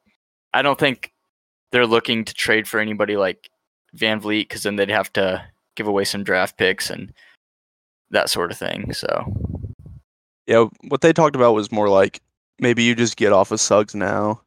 I 0.53 0.63
don't 0.63 0.79
think 0.79 1.13
they're 1.71 1.87
looking 1.87 2.25
to 2.25 2.35
trade 2.35 2.67
for 2.67 2.81
anybody 2.81 3.17
like 3.17 3.49
VanVleet 3.97 4.43
because 4.43 4.65
then 4.65 4.75
they'd 4.75 4.91
have 4.91 5.13
to 5.13 5.45
give 5.81 5.87
away 5.87 6.05
some 6.05 6.23
draft 6.23 6.59
picks 6.59 6.91
and 6.91 7.11
that 8.11 8.29
sort 8.29 8.51
of 8.53 8.59
thing. 8.59 8.93
So, 8.93 9.33
yeah, 10.47 10.67
what 10.89 11.01
they 11.01 11.15
talked 11.15 11.35
about 11.35 11.55
was 11.55 11.73
more 11.73 11.89
like 11.89 12.21
maybe 12.59 12.83
you 12.83 12.95
just 12.95 13.17
get 13.17 13.33
off 13.33 13.51
of 13.51 13.61
Suggs 13.61 13.95
now 13.95 14.43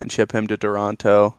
and 0.00 0.12
ship 0.12 0.30
him 0.30 0.46
to 0.48 0.58
Toronto, 0.58 1.34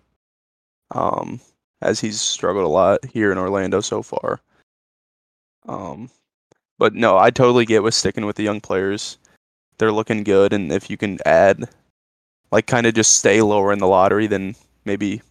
um, 0.96 1.40
as 1.84 2.00
he's 2.00 2.20
struggled 2.20 2.66
a 2.66 2.70
lot 2.70 3.06
here 3.06 3.32
in 3.32 3.38
Orlando 3.38 3.82
so 3.82 4.02
far. 4.02 4.42
Um, 5.68 6.10
but 6.80 6.96
no, 6.96 7.20
I 7.20 7.30
totally 7.30 7.66
get 7.66 7.84
with 7.84 7.94
sticking 7.94 8.26
with 8.26 8.36
the 8.36 8.44
young 8.44 8.62
players. 8.62 9.20
They're 9.78 9.92
looking 9.92 10.24
good, 10.24 10.54
and 10.54 10.72
if 10.72 10.90
you 10.90 10.98
can 10.98 11.20
add, 11.24 11.70
like, 12.52 12.66
kind 12.66 12.88
of 12.88 12.96
just 12.96 13.20
stay 13.20 13.44
lower 13.44 13.72
in 13.72 13.78
the 13.78 13.88
lottery 13.88 14.26
than 14.26 14.56
maybe 14.86 15.22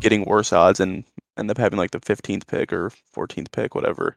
getting 0.00 0.24
worse 0.24 0.52
odds 0.52 0.80
and 0.80 1.04
end 1.38 1.50
up 1.50 1.58
having 1.58 1.78
like 1.78 1.90
the 1.90 2.00
15th 2.00 2.46
pick 2.46 2.72
or 2.72 2.90
14th 3.14 3.50
pick, 3.52 3.74
whatever. 3.74 4.16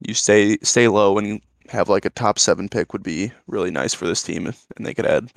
You 0.00 0.14
stay 0.14 0.58
stay 0.62 0.88
low 0.88 1.18
and 1.18 1.40
have 1.68 1.88
like 1.88 2.04
a 2.04 2.10
top 2.10 2.38
seven 2.38 2.68
pick 2.68 2.92
would 2.92 3.02
be 3.02 3.32
really 3.46 3.70
nice 3.70 3.94
for 3.94 4.06
this 4.06 4.22
team, 4.22 4.46
and 4.46 4.86
they 4.86 4.94
could 4.94 5.06
add 5.06 5.30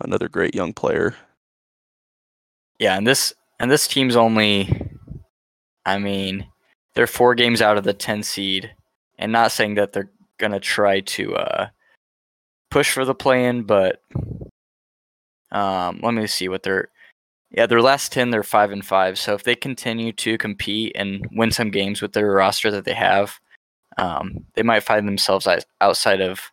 another 0.00 0.28
great 0.28 0.54
young 0.54 0.72
player. 0.72 1.14
Yeah, 2.78 2.96
and 2.96 3.06
this 3.06 3.32
and 3.60 3.70
this 3.70 3.86
team's 3.86 4.16
only, 4.16 4.68
I 5.86 5.98
mean, 5.98 6.46
they're 6.94 7.06
four 7.06 7.34
games 7.34 7.62
out 7.62 7.78
of 7.78 7.84
the 7.84 7.92
10 7.92 8.22
seed, 8.22 8.74
and 9.18 9.30
not 9.30 9.52
saying 9.52 9.74
that 9.76 9.92
they're 9.92 10.10
gonna 10.38 10.60
try 10.60 11.00
to 11.00 11.36
uh, 11.36 11.68
push 12.70 12.90
for 12.90 13.04
the 13.04 13.14
play-in, 13.14 13.62
but 13.62 14.02
um, 15.52 16.00
let 16.02 16.14
me 16.14 16.26
see 16.26 16.48
what 16.48 16.62
they're 16.62 16.88
yeah, 17.52 17.66
their 17.66 17.82
last 17.82 18.12
ten, 18.12 18.30
they're 18.30 18.42
five 18.42 18.70
and 18.70 18.84
five. 18.84 19.18
So 19.18 19.34
if 19.34 19.44
they 19.44 19.54
continue 19.54 20.12
to 20.12 20.38
compete 20.38 20.92
and 20.94 21.26
win 21.32 21.50
some 21.50 21.70
games 21.70 22.00
with 22.00 22.12
their 22.12 22.30
roster 22.30 22.70
that 22.70 22.84
they 22.84 22.94
have, 22.94 23.38
um, 23.98 24.44
they 24.54 24.62
might 24.62 24.82
find 24.82 25.06
themselves 25.06 25.46
outside 25.80 26.20
of 26.20 26.50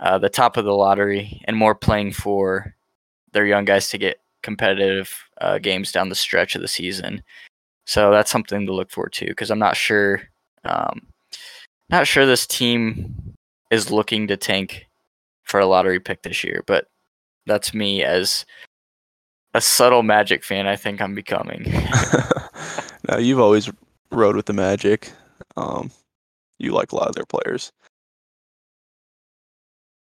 uh, 0.00 0.18
the 0.18 0.28
top 0.28 0.56
of 0.56 0.64
the 0.64 0.74
lottery 0.74 1.40
and 1.44 1.56
more 1.56 1.74
playing 1.74 2.12
for 2.12 2.74
their 3.32 3.46
young 3.46 3.64
guys 3.64 3.88
to 3.90 3.98
get 3.98 4.20
competitive 4.42 5.24
uh, 5.40 5.58
games 5.58 5.92
down 5.92 6.08
the 6.08 6.14
stretch 6.14 6.54
of 6.54 6.62
the 6.62 6.68
season. 6.68 7.22
So 7.86 8.10
that's 8.10 8.30
something 8.30 8.66
to 8.66 8.72
look 8.74 8.90
forward 8.90 9.14
to 9.14 9.26
because 9.26 9.50
I'm 9.50 9.58
not 9.58 9.76
sure, 9.76 10.22
um, 10.64 11.06
not 11.88 12.06
sure 12.06 12.26
this 12.26 12.46
team 12.46 13.34
is 13.70 13.90
looking 13.90 14.28
to 14.28 14.36
tank 14.36 14.86
for 15.44 15.58
a 15.58 15.66
lottery 15.66 16.00
pick 16.00 16.22
this 16.22 16.44
year. 16.44 16.62
But 16.66 16.86
that's 17.46 17.72
me 17.72 18.04
as 18.04 18.44
a 19.54 19.60
subtle 19.60 20.02
Magic 20.02 20.44
fan. 20.44 20.66
I 20.66 20.76
think 20.76 21.00
I'm 21.00 21.14
becoming. 21.14 21.64
now 23.08 23.18
you've 23.18 23.40
always 23.40 23.70
rode 24.10 24.36
with 24.36 24.46
the 24.46 24.52
Magic. 24.52 25.10
Um, 25.56 25.90
you 26.58 26.72
like 26.72 26.92
a 26.92 26.96
lot 26.96 27.08
of 27.08 27.14
their 27.14 27.26
players. 27.26 27.72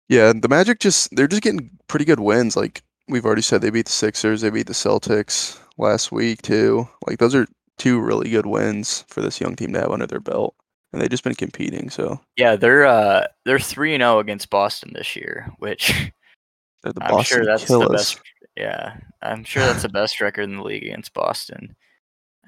Yeah, 0.10 0.34
the 0.34 0.48
Magic 0.48 0.80
just 0.80 1.14
they're 1.16 1.28
just 1.28 1.42
getting 1.42 1.70
pretty 1.88 2.06
good 2.06 2.22
wins. 2.22 2.56
Like 2.56 2.82
we've 3.08 3.26
already 3.26 3.42
said, 3.42 3.62
they 3.62 3.70
beat 3.70 3.86
the 3.86 3.92
Sixers, 3.92 4.42
they 4.42 4.50
beat 4.50 4.68
the 4.68 4.74
Celtics 4.74 5.60
last 5.78 6.12
week 6.12 6.42
too. 6.42 6.88
Like 7.06 7.20
those 7.20 7.36
are 7.36 7.48
two 7.78 8.00
really 8.00 8.30
good 8.30 8.46
wins 8.46 9.04
for 9.10 9.22
this 9.22 9.40
young 9.40 9.56
team 9.56 9.74
to 9.74 9.80
have 9.82 9.92
under 9.92 10.08
their 10.08 10.22
belt, 10.22 10.56
and 10.92 11.02
they've 11.02 11.10
just 11.10 11.26
been 11.26 11.36
competing. 11.36 11.90
So 11.90 12.22
yeah, 12.38 12.56
they're 12.56 12.86
uh 12.86 13.28
they're 13.46 13.60
three 13.60 13.94
and 13.94 14.02
zero 14.02 14.16
oh 14.16 14.20
against 14.20 14.50
Boston 14.50 14.92
this 14.94 15.16
year, 15.16 15.52
which 15.60 15.94
I'm 16.86 16.94
Boston 16.94 17.24
sure 17.24 17.46
that's 17.46 17.66
killers. 17.66 17.88
the 17.88 17.94
best 17.94 18.22
yeah, 18.58 18.98
I'm 19.22 19.44
sure 19.44 19.64
that's 19.64 19.84
the 19.84 19.90
best 19.94 20.20
record 20.20 20.44
in 20.44 20.58
the 20.58 20.64
league 20.64 20.84
against 20.84 21.14
Boston. 21.14 21.76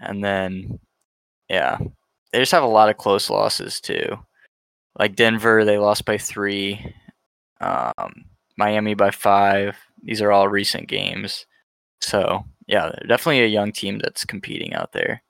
And 0.01 0.23
then, 0.23 0.79
yeah, 1.49 1.77
they 2.31 2.39
just 2.39 2.51
have 2.51 2.63
a 2.63 2.67
lot 2.67 2.89
of 2.89 2.97
close 2.97 3.29
losses 3.29 3.79
too. 3.79 4.17
Like 4.97 5.15
Denver, 5.15 5.63
they 5.65 5.77
lost 5.77 6.05
by 6.05 6.17
three. 6.17 6.93
Um, 7.61 8.25
Miami 8.57 8.93
by 8.93 9.11
five. 9.11 9.77
These 10.03 10.21
are 10.21 10.31
all 10.31 10.47
recent 10.49 10.87
games. 10.87 11.45
So 12.01 12.45
yeah, 12.67 12.89
they're 12.89 13.07
definitely 13.07 13.43
a 13.43 13.47
young 13.47 13.71
team 13.71 13.99
that's 13.99 14.25
competing 14.25 14.73
out 14.73 14.91
there. 14.93 15.23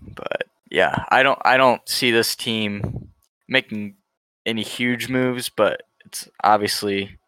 But 0.00 0.44
yeah, 0.70 1.04
I 1.10 1.22
don't 1.22 1.38
I 1.44 1.56
don't 1.56 1.86
see 1.88 2.10
this 2.10 2.36
team 2.36 3.10
making 3.48 3.96
any 4.46 4.62
huge 4.62 5.08
moves, 5.08 5.48
but 5.48 5.82
it's 6.08 6.28
obviously 6.42 7.18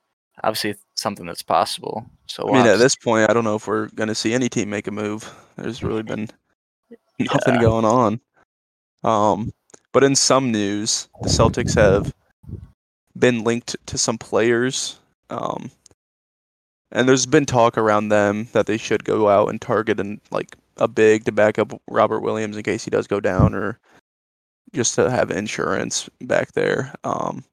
obviously 0.42 0.74
something 0.94 1.26
that's 1.26 1.42
possible. 1.42 2.06
So 2.26 2.44
we'll 2.46 2.54
I 2.54 2.58
mean, 2.58 2.66
at 2.66 2.78
this 2.78 2.96
point, 2.96 3.28
I 3.28 3.34
don't 3.34 3.44
know 3.44 3.56
if 3.56 3.66
we're 3.66 3.88
going 3.88 4.08
to 4.08 4.14
see 4.14 4.32
any 4.32 4.48
team 4.48 4.70
make 4.70 4.86
a 4.86 4.90
move. 4.90 5.30
There's 5.56 5.82
really 5.82 6.02
been 6.02 6.28
nothing 7.18 7.56
yeah. 7.56 7.60
going 7.60 7.84
on. 7.84 8.20
Um, 9.04 9.52
but 9.92 10.02
in 10.02 10.16
some 10.16 10.50
news, 10.50 11.08
the 11.20 11.28
Celtics 11.28 11.74
have 11.74 12.14
been 13.18 13.44
linked 13.44 13.76
to 13.86 13.98
some 13.98 14.16
players. 14.16 14.98
Um, 15.28 15.70
and 16.92 17.08
there's 17.08 17.26
been 17.26 17.46
talk 17.46 17.76
around 17.76 18.08
them 18.08 18.48
that 18.52 18.66
they 18.66 18.78
should 18.78 19.04
go 19.04 19.28
out 19.28 19.50
and 19.50 19.60
target 19.60 20.00
and 20.00 20.20
like 20.30 20.56
a 20.78 20.88
big 20.88 21.24
to 21.24 21.32
back 21.32 21.58
up 21.58 21.72
Robert 21.88 22.20
Williams 22.20 22.56
in 22.56 22.62
case 22.62 22.84
he 22.84 22.90
does 22.90 23.06
go 23.06 23.20
down, 23.20 23.54
or 23.54 23.78
just 24.72 24.94
to 24.94 25.10
have 25.10 25.30
insurance 25.30 26.08
back 26.22 26.52
there. 26.52 26.94
Um, 27.04 27.44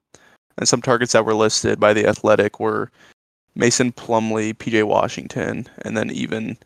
and 0.58 0.68
some 0.68 0.82
targets 0.82 1.14
that 1.14 1.26
were 1.26 1.34
listed 1.34 1.80
by 1.80 1.94
the 1.94 2.08
Athletic 2.08 2.60
were 2.60 2.92
Mason 3.56 3.92
Plumlee, 3.92 4.54
PJ 4.54 4.84
Washington, 4.84 5.68
and 5.84 5.98
then 5.98 6.12
even 6.12 6.58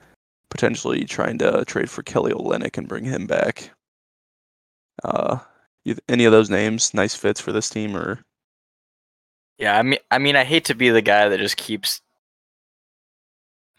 potentially 0.50 1.06
trying 1.06 1.38
to 1.40 1.64
trade 1.66 1.90
for 1.90 2.04
Kelly 2.04 2.34
Olynyk 2.34 2.78
and 2.78 2.88
bring 2.88 3.06
him 3.06 3.26
back. 3.26 3.72
Uh, 5.04 5.40
any 6.08 6.26
of 6.26 6.32
those 6.32 6.50
names 6.50 6.94
nice 6.94 7.16
fits 7.16 7.42
for 7.42 7.52
this 7.52 7.70
team 7.70 7.96
or? 7.96 8.20
Yeah, 9.58 9.78
I 9.78 9.84
mean, 9.84 10.00
I 10.10 10.18
mean, 10.18 10.36
I 10.36 10.44
hate 10.44 10.66
to 10.66 10.76
be 10.76 10.90
the 10.90 11.02
guy 11.02 11.30
that 11.30 11.40
just 11.40 11.58
keeps 11.58 12.02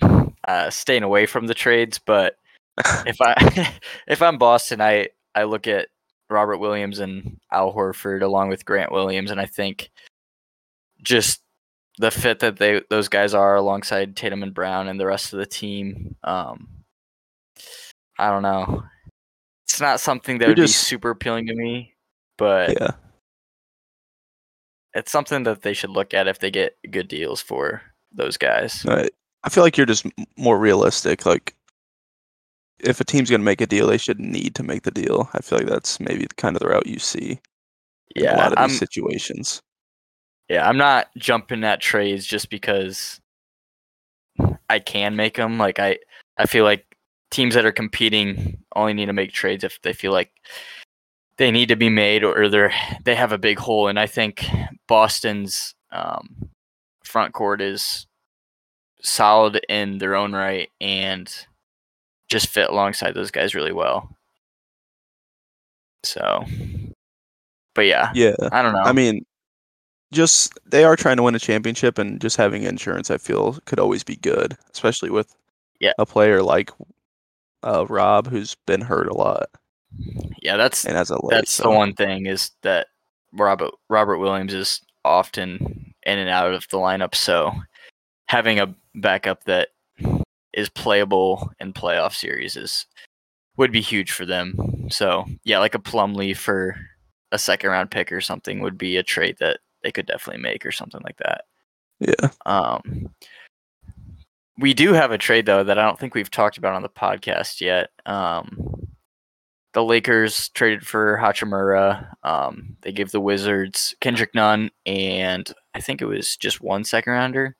uh, 0.01 0.71
staying 0.71 1.03
away 1.03 1.27
from 1.27 1.47
the 1.47 1.55
trades, 1.55 1.99
but 1.99 2.37
if 3.07 3.17
I 3.21 3.73
if 4.07 4.23
I'm 4.23 4.39
Boston, 4.39 4.81
I 4.81 5.09
I 5.35 5.45
look 5.45 5.67
at 5.67 5.89
Robert 6.31 6.59
Williams 6.59 6.99
and 6.99 7.39
Al 7.53 7.73
Horford 7.73 8.23
along 8.23 8.49
with 8.49 8.65
Grant 8.65 8.93
Williams, 8.93 9.31
and 9.31 9.41
I 9.41 9.47
think 9.47 9.91
just 11.03 11.43
the 11.99 12.11
fit 12.11 12.39
that 12.41 12.57
they 12.57 12.83
those 12.91 13.09
guys 13.09 13.35
are 13.35 13.57
alongside 13.57 14.17
Tatum 14.17 14.43
and 14.43 14.55
Brown 14.55 14.89
and 14.89 14.99
the 14.99 15.07
rest 15.07 15.33
of 15.33 15.39
the 15.39 15.47
team. 15.47 16.17
Um, 16.25 16.69
I 18.19 18.31
don't 18.31 18.43
know. 18.43 18.85
It's 19.67 19.81
not 19.81 20.01
something 20.01 20.39
that 20.39 20.47
You're 20.47 20.51
would 20.51 20.57
just, 20.59 20.75
be 20.75 20.97
super 20.97 21.11
appealing 21.11 21.47
to 21.47 21.55
me, 21.55 21.95
but 22.37 22.81
yeah. 22.81 22.91
it's 24.95 25.11
something 25.11 25.45
that 25.45 25.63
they 25.63 25.73
should 25.73 25.91
look 25.91 26.15
at 26.15 26.29
if 26.29 26.39
they 26.39 26.51
get 26.51 26.77
good 26.91 27.09
deals 27.09 27.41
for 27.41 27.83
those 28.13 28.37
guys. 28.37 28.85
I, 28.87 29.09
I 29.45 29.49
feel 29.49 29.65
like 29.65 29.77
you're 29.77 29.87
just 29.87 30.07
more 30.37 30.59
realistic. 30.59 31.25
Like, 31.25 31.55
if 32.81 33.01
a 33.01 33.05
team's 33.05 33.31
gonna 33.31 33.43
make 33.45 33.61
a 33.61 33.67
deal, 33.67 33.87
they 33.87 33.99
should 33.99 34.21
need 34.21 34.55
to 34.57 34.63
make 34.63 34.83
the 34.83 34.91
deal. 34.91 35.29
I 35.35 35.41
feel 35.43 35.59
like 35.59 35.69
that's 35.69 36.01
maybe 36.01 36.27
kind 36.37 36.57
of 36.57 36.61
the 36.61 36.69
route 36.69 36.87
you 36.87 36.99
see 36.99 37.41
in 38.17 38.31
a 38.31 38.35
Yeah, 38.35 38.35
lot 38.35 38.53
of 38.53 38.59
I'm 38.59 38.69
these 38.69 38.79
situations. 38.79 39.63
yeah, 40.49 40.69
I'm 40.69 40.77
not 40.77 41.09
jumping 41.17 41.65
at 41.65 41.81
trades 41.81 42.27
just 42.27 42.51
because 42.51 43.21
I 44.69 44.79
can 44.79 45.17
make 45.17 45.37
them. 45.37 45.59
Like 45.59 45.79
I 45.79 45.99
I 46.39 46.47
feel 46.47 46.65
like 46.65 46.85
teams 47.31 47.55
that 47.55 47.65
are 47.67 47.73
competing 47.73 48.59
only 48.77 48.93
need 48.95 49.07
to 49.07 49.13
make 49.13 49.33
trades 49.33 49.65
if 49.65 49.81
they 49.83 49.93
feel 49.93 50.13
like 50.13 50.31
they 51.39 51.51
need 51.51 51.69
to 51.69 51.77
be 51.77 51.89
made 51.89 52.25
or 52.25 52.49
they're 52.49 52.73
they 53.05 53.15
have 53.15 53.33
a 53.33 53.39
big 53.39 53.59
hole. 53.59 53.89
And 53.89 53.99
I 53.99 54.07
think 54.07 54.45
Boston's 54.87 55.75
um, 55.91 56.51
front 57.05 57.33
court 57.35 57.61
is 57.61 58.07
solid 59.03 59.61
in 59.69 59.99
their 59.99 60.15
own 60.15 60.33
right 60.33 60.71
and 60.81 61.47
just 62.29 62.49
fit 62.49 62.69
alongside 62.71 63.15
those 63.15 63.31
guys 63.31 63.55
really 63.55 63.73
well. 63.73 64.09
So, 66.05 66.45
but 67.75 67.83
yeah, 67.83 68.11
Yeah, 68.15 68.35
I 68.51 68.63
don't 68.63 68.73
know. 68.73 68.81
I 68.83 68.93
mean, 68.93 69.25
just 70.13 70.53
they 70.67 70.85
are 70.85 70.97
trying 70.97 71.17
to 71.17 71.23
win 71.23 71.35
a 71.35 71.39
championship, 71.39 71.99
and 71.99 72.21
just 72.21 72.37
having 72.37 72.65
insurance, 72.65 73.11
I 73.11 73.19
feel, 73.19 73.59
could 73.67 73.79
always 73.79 74.03
be 74.05 74.17
good, 74.17 74.57
especially 74.73 75.11
with 75.11 75.35
Yeah. 75.81 75.93
a 75.99 76.07
player 76.07 76.43
like 76.43 76.71
uh, 77.63 77.87
Rob, 77.89 78.27
who's 78.29 78.57
been 78.67 78.81
hurt 78.81 79.07
a 79.07 79.15
lot 79.15 79.47
yeah, 80.41 80.57
that's 80.57 80.87
and 80.87 80.97
as 80.97 81.11
a 81.11 81.15
late. 81.15 81.31
that's 81.31 81.53
so- 81.53 81.65
the 81.65 81.71
one 81.71 81.93
thing 81.95 82.25
is 82.27 82.51
that 82.63 82.87
Robert 83.33 83.73
Robert 83.91 84.19
Williams 84.19 84.55
is 84.55 84.81
often 85.05 85.93
in 86.05 86.19
and 86.19 86.31
out 86.31 86.53
of 86.55 86.67
the 86.71 86.79
lineup, 86.79 87.15
so 87.15 87.53
having 88.29 88.59
a 88.59 88.75
backup 88.95 89.45
that 89.45 89.69
is 90.55 90.69
playable 90.69 91.51
in 91.61 91.73
playoff 91.73 92.15
series 92.15 92.57
is 92.57 92.87
would 93.57 93.73
be 93.73 93.81
huge 93.81 94.13
for 94.13 94.25
them. 94.25 94.89
So 94.91 95.25
yeah, 95.45 95.59
like 95.59 95.75
a 95.75 95.79
Plumlee 95.79 96.37
for 96.37 96.77
a 97.33 97.39
second 97.39 97.71
round 97.71 97.91
pick 97.91 98.13
or 98.13 98.21
something 98.21 98.61
would 98.61 98.79
be 98.79 98.97
a 98.97 99.03
trade 99.03 99.37
that 99.41 99.61
they 99.83 99.91
could 99.93 100.07
definitely 100.07 100.43
make 100.43 100.65
or 100.65 100.73
something 100.73 101.01
like 101.05 101.17
that. 101.19 101.45
Yeah, 102.01 102.31
Um, 102.47 103.11
we 104.59 104.75
do 104.75 104.93
have 104.93 105.13
a 105.13 105.19
trade 105.19 105.47
though 105.47 105.65
that 105.65 105.79
I 105.79 105.85
don't 105.85 105.99
think 105.99 106.15
we've 106.15 106.31
talked 106.31 106.59
about 106.59 106.75
on 106.75 106.83
the 106.83 106.89
podcast 106.89 107.61
yet. 107.61 107.91
Um, 108.07 108.89
the 109.73 109.83
Lakers 109.83 110.51
traded 110.51 110.87
for 110.87 111.17
Hachimura. 111.17 112.07
Um, 112.23 112.77
they 112.83 112.93
gave 112.93 113.11
the 113.11 113.21
Wizards 113.21 113.95
Kendrick 114.01 114.35
Nunn 114.35 114.71
and 114.85 115.51
I 115.75 115.81
think 115.81 116.03
it 116.03 116.07
was 116.07 116.37
just 116.37 116.61
one 116.61 116.85
second 116.85 117.13
rounder. 117.13 117.57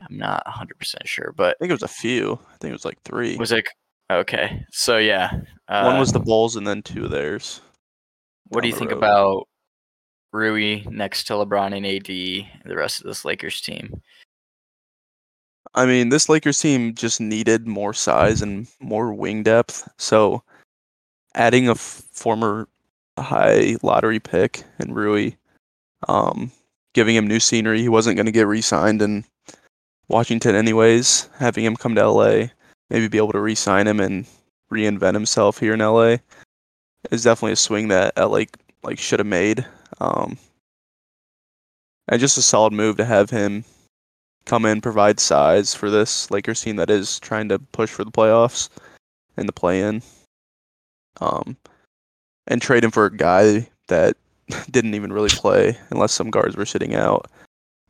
I'm 0.00 0.18
not 0.18 0.44
100% 0.46 1.06
sure, 1.06 1.32
but 1.36 1.56
I 1.56 1.58
think 1.58 1.70
it 1.70 1.74
was 1.74 1.82
a 1.82 1.88
few. 1.88 2.38
I 2.52 2.56
think 2.58 2.70
it 2.70 2.74
was 2.74 2.84
like 2.84 3.00
three. 3.02 3.36
was 3.36 3.52
it 3.52 3.66
okay? 4.10 4.64
So 4.70 4.98
yeah, 4.98 5.30
uh, 5.68 5.84
One 5.84 5.98
was 5.98 6.12
the 6.12 6.20
Bulls, 6.20 6.56
and 6.56 6.66
then 6.66 6.82
two 6.82 7.04
of 7.04 7.10
theirs. 7.10 7.60
What 8.48 8.62
do 8.62 8.68
you 8.68 8.74
think 8.74 8.90
road. 8.92 8.98
about 8.98 9.48
Rui 10.32 10.82
next 10.88 11.24
to 11.24 11.32
LeBron 11.34 11.76
and 11.76 11.86
AD 11.86 12.60
and 12.62 12.70
the 12.70 12.76
rest 12.76 13.00
of 13.00 13.06
this 13.06 13.24
Lakers 13.24 13.60
team? 13.60 14.00
I 15.74 15.84
mean, 15.84 16.08
this 16.08 16.28
Lakers 16.28 16.58
team 16.58 16.94
just 16.94 17.20
needed 17.20 17.66
more 17.66 17.92
size 17.92 18.40
and 18.42 18.66
more 18.80 19.12
wing 19.12 19.42
depth. 19.42 19.88
So, 19.98 20.42
adding 21.34 21.68
a 21.68 21.72
f- 21.72 22.02
former 22.12 22.68
high 23.18 23.76
lottery 23.82 24.20
pick 24.20 24.62
and 24.78 24.94
Rui, 24.94 25.32
um, 26.08 26.50
giving 26.94 27.16
him 27.16 27.26
new 27.26 27.40
scenery, 27.40 27.82
he 27.82 27.88
wasn't 27.88 28.16
going 28.16 28.26
to 28.26 28.32
get 28.32 28.46
re-signed 28.46 29.02
in 29.02 29.24
Washington 30.08 30.54
anyways. 30.54 31.28
Having 31.38 31.64
him 31.64 31.76
come 31.76 31.94
to 31.94 32.08
LA, 32.08 32.46
maybe 32.90 33.08
be 33.08 33.18
able 33.18 33.32
to 33.32 33.40
re-sign 33.40 33.86
him 33.86 34.00
and 34.00 34.26
reinvent 34.70 35.14
himself 35.14 35.58
here 35.58 35.74
in 35.74 35.80
LA 35.80 36.16
is 37.10 37.22
definitely 37.22 37.52
a 37.52 37.56
swing 37.56 37.88
that 37.88 38.16
LA 38.16 38.44
like 38.82 38.98
should 38.98 39.20
have 39.20 39.26
made. 39.26 39.64
Um, 40.00 40.38
and 42.08 42.20
just 42.20 42.38
a 42.38 42.42
solid 42.42 42.72
move 42.72 42.96
to 42.96 43.04
have 43.04 43.30
him 43.30 43.64
come 44.44 44.64
in, 44.64 44.80
provide 44.80 45.18
size 45.18 45.74
for 45.74 45.90
this 45.90 46.30
Lakers 46.30 46.60
team 46.60 46.76
that 46.76 46.90
is 46.90 47.18
trying 47.18 47.48
to 47.48 47.58
push 47.58 47.90
for 47.90 48.04
the 48.04 48.12
playoffs 48.12 48.68
and 49.36 49.48
the 49.48 49.52
play-in. 49.52 50.02
Um, 51.20 51.56
and 52.46 52.62
trade 52.62 52.84
him 52.84 52.90
for 52.90 53.06
a 53.06 53.16
guy 53.16 53.68
that 53.88 54.16
didn't 54.70 54.94
even 54.94 55.12
really 55.12 55.30
play 55.30 55.76
unless 55.90 56.12
some 56.12 56.30
guards 56.30 56.56
were 56.56 56.66
sitting 56.66 56.94
out, 56.94 57.28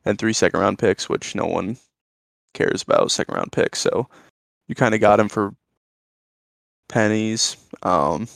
and 0.04 0.18
three 0.18 0.32
second 0.32 0.60
round 0.60 0.78
picks, 0.78 1.08
which 1.08 1.34
no 1.34 1.44
one 1.44 1.76
cares 2.56 2.82
about 2.82 3.12
second 3.12 3.34
round 3.34 3.52
pick. 3.52 3.76
So 3.76 4.08
you 4.68 4.74
kind 4.74 4.94
of 4.94 5.00
got 5.00 5.20
him 5.20 5.28
for 5.28 5.54
pennies. 6.88 7.56
Um, 7.82 8.26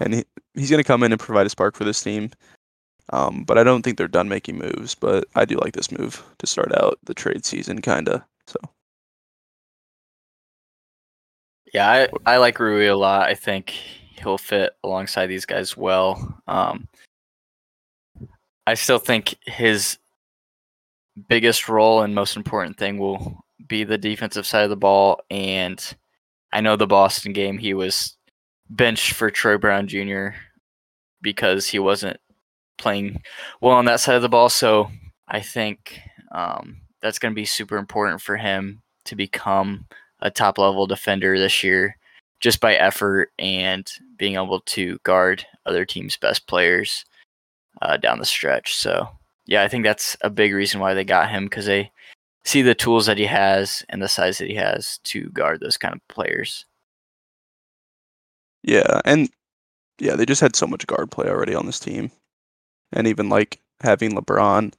and 0.00 0.14
he, 0.14 0.24
he's 0.54 0.70
going 0.70 0.82
to 0.82 0.86
come 0.86 1.02
in 1.02 1.12
and 1.12 1.20
provide 1.20 1.46
a 1.46 1.50
spark 1.50 1.74
for 1.74 1.84
this 1.84 2.02
team. 2.02 2.30
Um, 3.12 3.42
but 3.42 3.58
I 3.58 3.64
don't 3.64 3.82
think 3.82 3.98
they're 3.98 4.06
done 4.06 4.28
making 4.28 4.58
moves. 4.58 4.94
But 4.94 5.24
I 5.34 5.44
do 5.44 5.56
like 5.56 5.72
this 5.72 5.90
move 5.90 6.22
to 6.38 6.46
start 6.46 6.72
out 6.76 6.98
the 7.04 7.14
trade 7.14 7.44
season, 7.44 7.80
kind 7.80 8.08
of. 8.08 8.22
So 8.46 8.58
Yeah, 11.72 12.08
I, 12.26 12.34
I 12.34 12.36
like 12.38 12.58
Rui 12.58 12.86
a 12.86 12.96
lot. 12.96 13.28
I 13.28 13.34
think 13.34 13.70
he'll 13.70 14.38
fit 14.38 14.76
alongside 14.84 15.26
these 15.26 15.46
guys 15.46 15.76
well. 15.76 16.40
Um, 16.46 16.88
I 18.66 18.74
still 18.74 18.98
think 18.98 19.36
his 19.46 19.98
biggest 21.28 21.68
role 21.68 22.02
and 22.02 22.14
most 22.14 22.36
important 22.36 22.76
thing 22.76 22.98
will 22.98 23.44
be 23.66 23.84
the 23.84 23.98
defensive 23.98 24.46
side 24.46 24.64
of 24.64 24.70
the 24.70 24.76
ball. 24.76 25.20
And 25.30 25.82
I 26.52 26.60
know 26.60 26.76
the 26.76 26.86
Boston 26.86 27.32
game, 27.32 27.58
he 27.58 27.74
was 27.74 28.16
benched 28.68 29.12
for 29.12 29.30
Troy 29.30 29.58
Brown 29.58 29.88
Jr. 29.88 30.28
because 31.22 31.66
he 31.66 31.78
wasn't 31.78 32.18
playing 32.78 33.22
well 33.60 33.76
on 33.76 33.84
that 33.86 34.00
side 34.00 34.16
of 34.16 34.22
the 34.22 34.28
ball. 34.28 34.48
So 34.48 34.90
I 35.28 35.40
think 35.40 36.00
um, 36.32 36.80
that's 37.02 37.18
going 37.18 37.32
to 37.32 37.40
be 37.40 37.44
super 37.44 37.76
important 37.76 38.20
for 38.20 38.36
him 38.36 38.82
to 39.04 39.16
become 39.16 39.86
a 40.20 40.30
top 40.30 40.58
level 40.58 40.86
defender 40.86 41.38
this 41.38 41.62
year 41.62 41.96
just 42.40 42.60
by 42.60 42.74
effort 42.74 43.30
and 43.38 43.90
being 44.16 44.34
able 44.34 44.60
to 44.60 44.98
guard 45.02 45.46
other 45.66 45.84
teams' 45.84 46.16
best 46.16 46.46
players 46.46 47.04
uh, 47.82 47.96
down 47.96 48.18
the 48.18 48.24
stretch. 48.24 48.74
So, 48.74 49.08
yeah, 49.46 49.62
I 49.62 49.68
think 49.68 49.84
that's 49.84 50.16
a 50.22 50.30
big 50.30 50.52
reason 50.54 50.80
why 50.80 50.94
they 50.94 51.04
got 51.04 51.30
him 51.30 51.44
because 51.44 51.66
they 51.66 51.90
see 52.44 52.62
the 52.62 52.74
tools 52.74 53.06
that 53.06 53.18
he 53.18 53.26
has 53.26 53.84
and 53.88 54.02
the 54.02 54.08
size 54.08 54.38
that 54.38 54.48
he 54.48 54.54
has 54.54 54.98
to 55.04 55.28
guard 55.30 55.60
those 55.60 55.76
kind 55.76 55.94
of 55.94 56.06
players. 56.08 56.66
yeah, 58.62 59.00
and 59.04 59.30
yeah, 59.98 60.16
they 60.16 60.26
just 60.26 60.40
had 60.40 60.56
so 60.56 60.66
much 60.66 60.86
guard 60.86 61.10
play 61.10 61.28
already 61.28 61.54
on 61.54 61.66
this 61.66 61.80
team, 61.80 62.10
and 62.92 63.06
even 63.06 63.28
like 63.28 63.60
having 63.80 64.12
LeBron, 64.12 64.72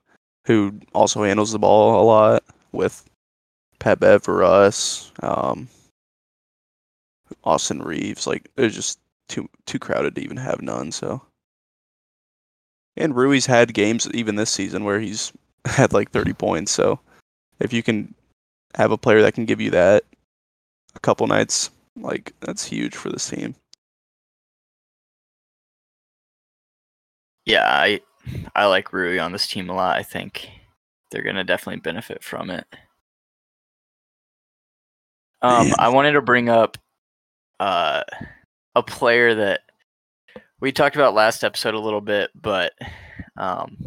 who 0.45 0.73
also 0.93 1.23
handles 1.23 1.51
the 1.51 1.59
ball 1.59 2.01
a 2.01 2.05
lot 2.05 2.43
with 2.71 3.03
Pat 3.79 3.99
Bev 3.99 4.23
for 4.23 4.43
us, 4.43 5.11
um, 5.23 5.67
Austin 7.43 7.81
Reaves. 7.81 8.27
Like 8.27 8.49
it's 8.57 8.75
just 8.75 8.99
too 9.29 9.49
too 9.65 9.79
crowded 9.79 10.15
to 10.15 10.21
even 10.21 10.37
have 10.37 10.61
none. 10.61 10.91
So, 10.91 11.21
and 12.97 13.15
Rui's 13.15 13.45
had 13.45 13.73
games 13.73 14.09
even 14.13 14.35
this 14.35 14.51
season 14.51 14.83
where 14.83 14.99
he's 14.99 15.31
had 15.65 15.93
like 15.93 16.11
30 16.11 16.33
points. 16.33 16.71
So, 16.71 16.99
if 17.59 17.73
you 17.73 17.83
can 17.83 18.13
have 18.75 18.91
a 18.91 18.97
player 18.97 19.21
that 19.21 19.33
can 19.33 19.45
give 19.45 19.61
you 19.61 19.71
that 19.71 20.03
a 20.95 20.99
couple 20.99 21.27
nights, 21.27 21.71
like 21.95 22.33
that's 22.41 22.65
huge 22.65 22.95
for 22.95 23.09
this 23.09 23.29
team. 23.29 23.55
Yeah, 27.45 27.65
I 27.65 28.01
I 28.55 28.65
like 28.65 28.93
Rui 28.93 29.19
on 29.19 29.31
this 29.31 29.47
team 29.47 29.69
a 29.69 29.73
lot. 29.73 29.97
I 29.97 30.03
think 30.03 30.49
they're 31.09 31.23
gonna 31.23 31.43
definitely 31.43 31.81
benefit 31.81 32.23
from 32.23 32.49
it. 32.49 32.65
Um, 35.41 35.71
I 35.79 35.89
wanted 35.89 36.11
to 36.11 36.21
bring 36.21 36.49
up 36.49 36.77
uh, 37.59 38.03
a 38.75 38.83
player 38.83 39.33
that 39.35 39.61
we 40.61 40.71
talked 40.71 40.95
about 40.95 41.15
last 41.15 41.43
episode 41.43 41.73
a 41.73 41.79
little 41.79 42.01
bit, 42.01 42.29
but 42.39 42.73
um, 43.35 43.77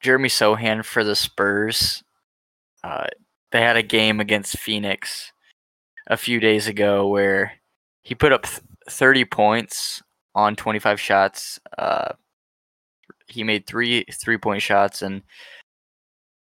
Jeremy 0.00 0.28
Sochan 0.28 0.84
for 0.84 1.02
the 1.02 1.16
Spurs. 1.16 2.02
Uh, 2.82 3.08
they 3.50 3.60
had 3.60 3.76
a 3.76 3.82
game 3.82 4.20
against 4.20 4.58
Phoenix 4.58 5.32
a 6.06 6.16
few 6.16 6.38
days 6.38 6.68
ago 6.68 7.08
where 7.08 7.54
he 8.02 8.14
put 8.14 8.32
up 8.32 8.44
th- 8.44 8.60
30 8.88 9.24
points 9.24 10.02
on 10.34 10.54
25 10.54 11.00
shots. 11.00 11.58
Uh, 11.76 12.12
he 13.26 13.42
made 13.42 13.66
three 13.66 14.04
three 14.12 14.38
point 14.38 14.62
shots 14.62 15.02
and 15.02 15.22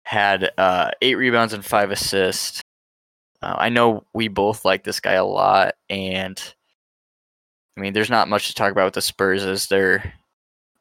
had 0.02 0.50
uh, 0.58 0.90
eight 1.00 1.14
rebounds 1.14 1.54
and 1.54 1.64
five 1.64 1.90
assists. 1.90 2.60
Uh, 3.40 3.54
I 3.56 3.70
know 3.70 4.04
we 4.12 4.28
both 4.28 4.66
like 4.66 4.84
this 4.84 5.00
guy 5.00 5.14
a 5.14 5.24
lot, 5.24 5.74
and 5.88 6.38
I 7.76 7.80
mean, 7.80 7.92
there's 7.92 8.10
not 8.10 8.28
much 8.28 8.48
to 8.48 8.54
talk 8.54 8.72
about 8.72 8.86
with 8.86 8.94
the 8.94 9.02
Spurs 9.02 9.44
as 9.44 9.66
they're 9.66 10.14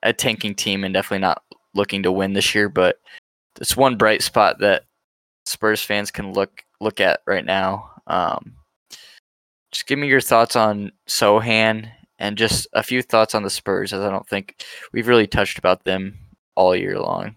a 0.04 0.14
tanking 0.14 0.56
team 0.56 0.84
and 0.84 0.94
definitely 0.94 1.20
not 1.20 1.44
looking 1.74 2.04
to 2.04 2.12
win 2.12 2.34
this 2.34 2.56
year, 2.56 2.70
but 2.70 3.00
it's 3.60 3.76
one 3.76 3.98
bright 3.98 4.22
spot 4.22 4.60
that 4.60 4.84
Spurs 5.46 5.82
fans 5.82 6.12
can 6.12 6.34
look 6.34 6.64
look 6.80 7.00
at 7.00 7.22
right 7.26 7.46
now. 7.46 7.92
Um, 8.08 8.54
just 9.72 9.88
give 9.88 10.00
me 10.00 10.08
your 10.08 10.22
thoughts 10.22 10.56
on 10.56 10.92
Sochan 11.08 11.90
and 12.20 12.38
just 12.38 12.68
a 12.74 12.84
few 12.84 13.02
thoughts 13.02 13.36
on 13.36 13.44
the 13.44 13.50
Spurs, 13.50 13.92
as 13.92 14.02
I 14.02 14.10
don't 14.10 14.28
think 14.28 14.64
we've 14.94 15.08
really 15.08 15.28
touched 15.28 15.58
about 15.58 15.84
them 15.84 16.18
all 16.56 16.76
year 16.76 17.00
long. 17.00 17.36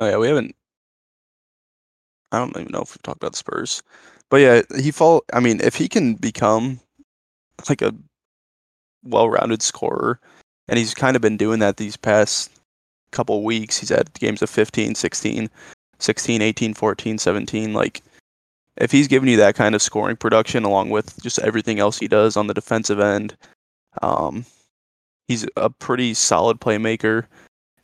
Oh 0.00 0.08
yeah, 0.08 0.18
we 0.18 0.28
haven't. 0.28 0.54
I 2.32 2.38
don't 2.38 2.56
even 2.56 2.72
know 2.72 2.82
if 2.82 2.92
we've 2.92 3.02
talked 3.02 3.22
about 3.22 3.32
the 3.32 3.38
Spurs, 3.38 3.82
but 4.28 4.38
yeah, 4.38 4.62
he 4.78 4.90
fall. 4.90 5.24
I 5.32 5.40
mean, 5.40 5.60
if 5.62 5.74
he 5.74 5.88
can 5.88 6.14
become 6.14 6.80
like 7.68 7.82
a 7.82 7.94
well-rounded 9.04 9.62
scorer, 9.62 10.20
and 10.68 10.78
he's 10.78 10.94
kind 10.94 11.16
of 11.16 11.22
been 11.22 11.36
doing 11.36 11.58
that 11.60 11.76
these 11.76 11.96
past 11.96 12.50
couple 13.10 13.42
weeks. 13.42 13.78
He's 13.78 13.88
had 13.88 14.12
games 14.14 14.42
of 14.42 14.50
15, 14.50 14.94
16, 14.94 15.50
16, 15.98 16.42
18, 16.42 16.74
14, 16.74 17.18
17. 17.18 17.72
Like, 17.72 18.02
if 18.76 18.90
he's 18.92 19.08
giving 19.08 19.28
you 19.28 19.36
that 19.38 19.56
kind 19.56 19.74
of 19.74 19.82
scoring 19.82 20.16
production 20.16 20.64
along 20.64 20.90
with 20.90 21.20
just 21.22 21.38
everything 21.40 21.80
else 21.80 21.98
he 21.98 22.08
does 22.08 22.36
on 22.36 22.46
the 22.46 22.54
defensive 22.54 23.00
end, 23.00 23.36
um, 24.02 24.44
he's 25.28 25.46
a 25.56 25.70
pretty 25.70 26.14
solid 26.14 26.60
playmaker 26.60 27.26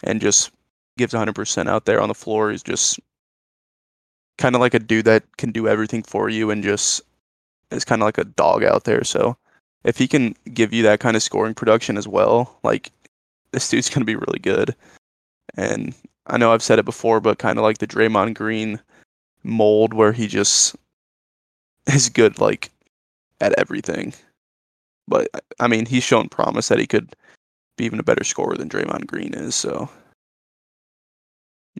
and 0.03 0.21
just 0.21 0.51
gives 0.97 1.13
100% 1.13 1.69
out 1.69 1.85
there 1.85 2.01
on 2.01 2.09
the 2.09 2.15
floor. 2.15 2.51
He's 2.51 2.63
just 2.63 2.99
kind 4.39 4.55
of 4.55 4.61
like 4.61 4.75
a 4.75 4.79
dude 4.79 5.05
that 5.07 5.25
can 5.37 5.51
do 5.51 5.69
everything 5.69 6.03
for 6.03 6.29
you 6.29 6.51
and 6.51 6.63
just 6.63 7.03
is 7.71 7.85
kind 7.85 8.03
of 8.03 8.07
like 8.07 8.19
a 8.19 8.25
dog 8.25 8.63
out 8.63 8.85
there. 8.85 9.05
So 9.05 9.37
if 9.85 9.97
he 9.97 10.09
can 10.09 10.35
give 10.53 10.73
you 10.73 10.83
that 10.85 11.01
kind 11.01 11.17
of 11.17 11.23
scoring 11.23 11.55
production 11.55 11.97
as 11.97 12.09
well, 12.09 12.59
like 12.63 12.91
this 13.53 13.69
dude's 13.69 13.89
going 13.89 14.01
to 14.01 14.07
be 14.07 14.17
really 14.17 14.39
good. 14.39 14.75
And 15.57 15.95
I 16.27 16.37
know 16.39 16.53
I've 16.53 16.63
said 16.63 16.79
it 16.79 16.85
before, 16.85 17.21
but 17.21 17.39
kind 17.39 17.59
of 17.59 17.63
like 17.63 17.79
the 17.79 17.87
Draymond 17.87 18.35
Green 18.35 18.81
mold 19.43 19.95
where 19.95 20.13
he 20.13 20.27
just 20.27 20.77
is 21.87 22.09
good 22.09 22.41
like 22.41 22.71
at 23.41 23.55
everything. 23.59 24.13
But 25.09 25.29
I 25.61 25.69
mean, 25.69 25.87
he's 25.87 26.03
shown 26.03 26.29
promise 26.29 26.69
that 26.69 26.81
he 26.81 26.87
could 26.87 27.15
be 27.77 27.85
even 27.85 28.01
a 28.01 28.05
better 28.05 28.25
scorer 28.25 28.57
than 28.57 28.69
Draymond 28.69 29.07
Green 29.07 29.35
is, 29.35 29.55
so 29.55 29.89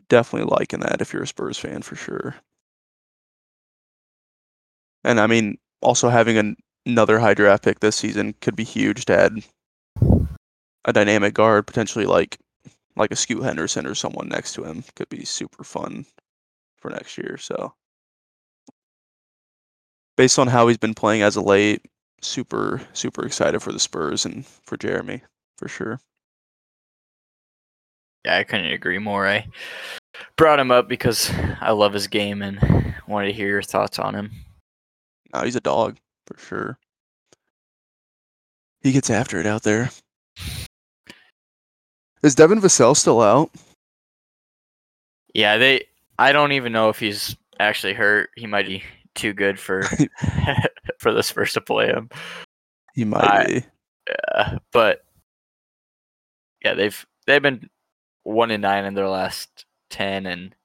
definitely 0.09 0.49
liking 0.49 0.79
that 0.79 1.01
if 1.01 1.11
you're 1.11 1.23
a 1.23 1.27
Spurs 1.27 1.57
fan 1.57 1.81
for 1.81 1.95
sure. 1.95 2.35
And 5.03 5.19
I 5.19 5.27
mean, 5.27 5.57
also 5.81 6.09
having 6.09 6.37
an, 6.37 6.55
another 6.87 7.19
high 7.19 7.33
draft 7.33 7.63
pick 7.63 7.79
this 7.79 7.95
season 7.95 8.33
could 8.41 8.55
be 8.55 8.63
huge 8.63 9.05
to 9.05 9.17
add 9.17 9.43
a 10.85 10.93
dynamic 10.93 11.33
guard, 11.33 11.67
potentially 11.67 12.05
like 12.05 12.37
like 12.95 13.11
a 13.11 13.15
Scoot 13.15 13.43
Henderson 13.43 13.85
or 13.85 13.93
someone 13.93 14.27
next 14.27 14.53
to 14.53 14.63
him 14.63 14.83
could 14.95 15.09
be 15.09 15.23
super 15.23 15.63
fun 15.63 16.05
for 16.77 16.89
next 16.89 17.17
year. 17.17 17.37
So 17.37 17.73
based 20.15 20.39
on 20.39 20.47
how 20.47 20.67
he's 20.67 20.77
been 20.77 20.95
playing 20.95 21.21
as 21.21 21.37
of 21.37 21.43
late, 21.43 21.85
super 22.21 22.81
super 22.93 23.25
excited 23.25 23.61
for 23.61 23.71
the 23.71 23.79
Spurs 23.79 24.25
and 24.25 24.45
for 24.45 24.77
Jeremy 24.77 25.21
for 25.57 25.67
sure. 25.67 25.99
Yeah, 28.25 28.37
I 28.37 28.43
couldn't 28.43 28.71
agree 28.71 28.97
more. 28.97 29.27
I 29.27 29.47
brought 30.37 30.59
him 30.59 30.71
up 30.71 30.87
because 30.87 31.31
I 31.61 31.71
love 31.71 31.93
his 31.93 32.07
game 32.07 32.41
and 32.41 32.95
wanted 33.07 33.27
to 33.27 33.33
hear 33.33 33.47
your 33.47 33.61
thoughts 33.61 33.99
on 33.99 34.15
him. 34.15 34.31
No, 35.33 35.41
he's 35.41 35.55
a 35.55 35.61
dog 35.61 35.97
for 36.27 36.37
sure. 36.39 36.79
He 38.81 38.91
gets 38.91 39.09
after 39.09 39.39
it 39.39 39.45
out 39.45 39.63
there. 39.63 39.89
Is 42.23 42.35
Devin 42.35 42.61
Vassell 42.61 42.95
still 42.95 43.21
out? 43.21 43.51
Yeah, 45.33 45.57
they. 45.57 45.85
I 46.19 46.31
don't 46.31 46.51
even 46.51 46.71
know 46.71 46.89
if 46.89 46.99
he's 46.99 47.35
actually 47.59 47.93
hurt. 47.93 48.29
He 48.35 48.47
might 48.47 48.65
be 48.65 48.83
too 49.15 49.33
good 49.33 49.59
for 49.59 49.83
for 50.99 51.13
the 51.13 51.23
Spurs 51.23 51.53
to 51.53 51.61
play 51.61 51.87
him. 51.87 52.09
He 52.93 53.05
might 53.05 53.23
I, 53.23 53.45
be. 53.45 53.65
Yeah, 54.09 54.57
but 54.71 55.03
yeah, 56.63 56.73
they've 56.73 57.05
they've 57.25 57.41
been 57.41 57.69
one 58.23 58.51
and 58.51 58.61
nine 58.61 58.85
in 58.85 58.93
their 58.93 59.09
last 59.09 59.65
ten, 59.89 60.25
and 60.25 60.55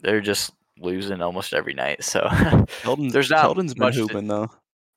they're 0.00 0.20
just 0.20 0.52
losing 0.80 1.22
almost 1.22 1.54
every 1.54 1.74
night. 1.74 2.04
So 2.04 2.20
Keldon, 2.82 3.12
there's 3.12 3.30
not 3.30 3.44
Keldon's 3.44 3.76
much 3.76 3.96
hooping 3.96 4.22
to, 4.22 4.28
though. 4.28 4.50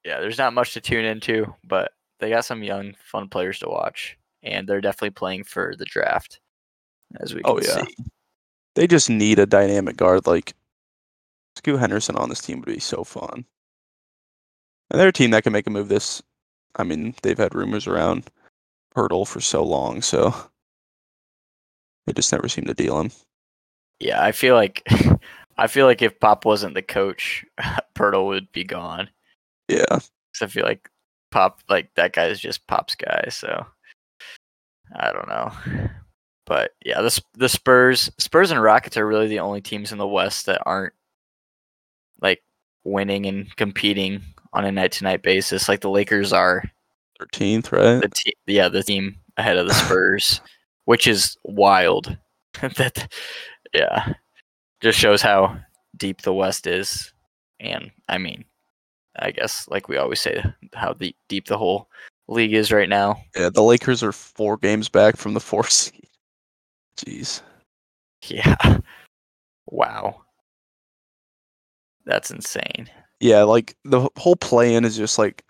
Yeah, 0.03 0.19
there's 0.19 0.37
not 0.37 0.53
much 0.53 0.73
to 0.73 0.81
tune 0.81 1.05
into, 1.05 1.53
but 1.63 1.93
they 2.19 2.29
got 2.29 2.45
some 2.45 2.63
young, 2.63 2.95
fun 3.03 3.27
players 3.27 3.59
to 3.59 3.69
watch, 3.69 4.17
and 4.43 4.67
they're 4.67 4.81
definitely 4.81 5.11
playing 5.11 5.43
for 5.43 5.75
the 5.77 5.85
draft, 5.85 6.39
as 7.19 7.33
we 7.33 7.41
oh, 7.43 7.55
can 7.55 7.65
oh, 7.65 7.67
yeah. 7.67 7.85
see. 7.85 7.95
They 8.75 8.87
just 8.87 9.09
need 9.09 9.39
a 9.39 9.45
dynamic 9.45 9.97
guard 9.97 10.27
like 10.27 10.53
Scoot 11.57 11.79
Henderson 11.79 12.15
on 12.15 12.29
this 12.29 12.41
team 12.41 12.59
would 12.59 12.73
be 12.73 12.79
so 12.79 13.03
fun. 13.03 13.45
And 14.89 14.99
they're 14.99 15.09
a 15.09 15.13
team 15.13 15.31
that 15.31 15.43
can 15.43 15.53
make 15.53 15.67
a 15.67 15.69
move 15.69 15.89
this. 15.89 16.21
I 16.75 16.83
mean, 16.83 17.13
they've 17.21 17.37
had 17.37 17.53
rumors 17.53 17.87
around 17.87 18.29
Poeltl 18.95 19.27
for 19.27 19.41
so 19.41 19.63
long, 19.63 20.01
so 20.01 20.33
they 22.05 22.13
just 22.13 22.31
never 22.31 22.47
seem 22.47 22.65
to 22.65 22.73
deal 22.73 22.99
him. 22.99 23.11
Yeah, 23.99 24.23
I 24.23 24.31
feel 24.31 24.55
like 24.55 24.83
I 25.61 25.67
feel 25.67 25.85
like 25.85 26.01
if 26.01 26.19
Pop 26.19 26.43
wasn't 26.43 26.73
the 26.73 26.81
coach, 26.81 27.45
Poeltl 27.95 28.25
would 28.27 28.51
be 28.51 28.63
gone. 28.63 29.09
Yeah. 29.67 29.85
Cause 29.87 30.41
I 30.41 30.47
feel 30.47 30.65
like 30.65 30.89
Pop, 31.29 31.61
like 31.69 31.93
that 31.95 32.13
guy 32.13 32.25
is 32.25 32.39
just 32.39 32.65
Pop's 32.65 32.95
guy. 32.95 33.25
So 33.29 33.67
I 34.95 35.11
don't 35.11 35.27
know, 35.27 35.51
but 36.47 36.71
yeah, 36.83 37.01
the 37.01 37.21
the 37.35 37.47
Spurs, 37.47 38.09
Spurs 38.17 38.49
and 38.49 38.61
Rockets 38.61 38.97
are 38.97 39.05
really 39.05 39.27
the 39.27 39.39
only 39.39 39.61
teams 39.61 39.91
in 39.91 39.99
the 39.99 40.07
West 40.07 40.47
that 40.47 40.63
aren't 40.65 40.93
like 42.21 42.41
winning 42.83 43.27
and 43.27 43.55
competing 43.55 44.23
on 44.53 44.65
a 44.65 44.71
night 44.71 44.93
to 44.93 45.03
night 45.03 45.21
basis. 45.21 45.69
Like 45.69 45.81
the 45.81 45.91
Lakers 45.91 46.33
are 46.33 46.63
thirteenth, 47.19 47.71
right? 47.71 48.01
The 48.01 48.09
te- 48.09 48.33
yeah, 48.47 48.67
the 48.67 48.83
team 48.83 49.17
ahead 49.37 49.57
of 49.57 49.67
the 49.67 49.73
Spurs, 49.85 50.41
which 50.85 51.05
is 51.05 51.37
wild. 51.43 52.17
that 52.61 53.13
yeah, 53.73 54.13
just 54.81 54.99
shows 54.99 55.21
how 55.21 55.57
deep 55.97 56.21
the 56.21 56.33
West 56.33 56.67
is, 56.67 57.13
and 57.59 57.91
I 58.09 58.17
mean, 58.17 58.45
I 59.17 59.31
guess 59.31 59.67
like 59.67 59.87
we 59.87 59.97
always 59.97 60.19
say, 60.19 60.43
how 60.73 60.93
the, 60.93 61.15
deep 61.27 61.47
the 61.47 61.57
whole 61.57 61.89
league 62.27 62.53
is 62.53 62.71
right 62.71 62.89
now. 62.89 63.21
Yeah, 63.35 63.49
the 63.49 63.63
Lakers 63.63 64.03
are 64.03 64.11
four 64.11 64.57
games 64.57 64.89
back 64.89 65.17
from 65.17 65.33
the 65.33 65.39
fourth 65.39 65.69
seed. 65.71 66.07
Jeez. 66.97 67.41
Yeah. 68.27 68.55
Wow. 69.67 70.23
That's 72.05 72.29
insane. 72.29 72.89
Yeah, 73.21 73.43
like 73.43 73.77
the 73.85 74.09
whole 74.17 74.35
play-in 74.35 74.83
is 74.83 74.97
just 74.97 75.17
like 75.17 75.45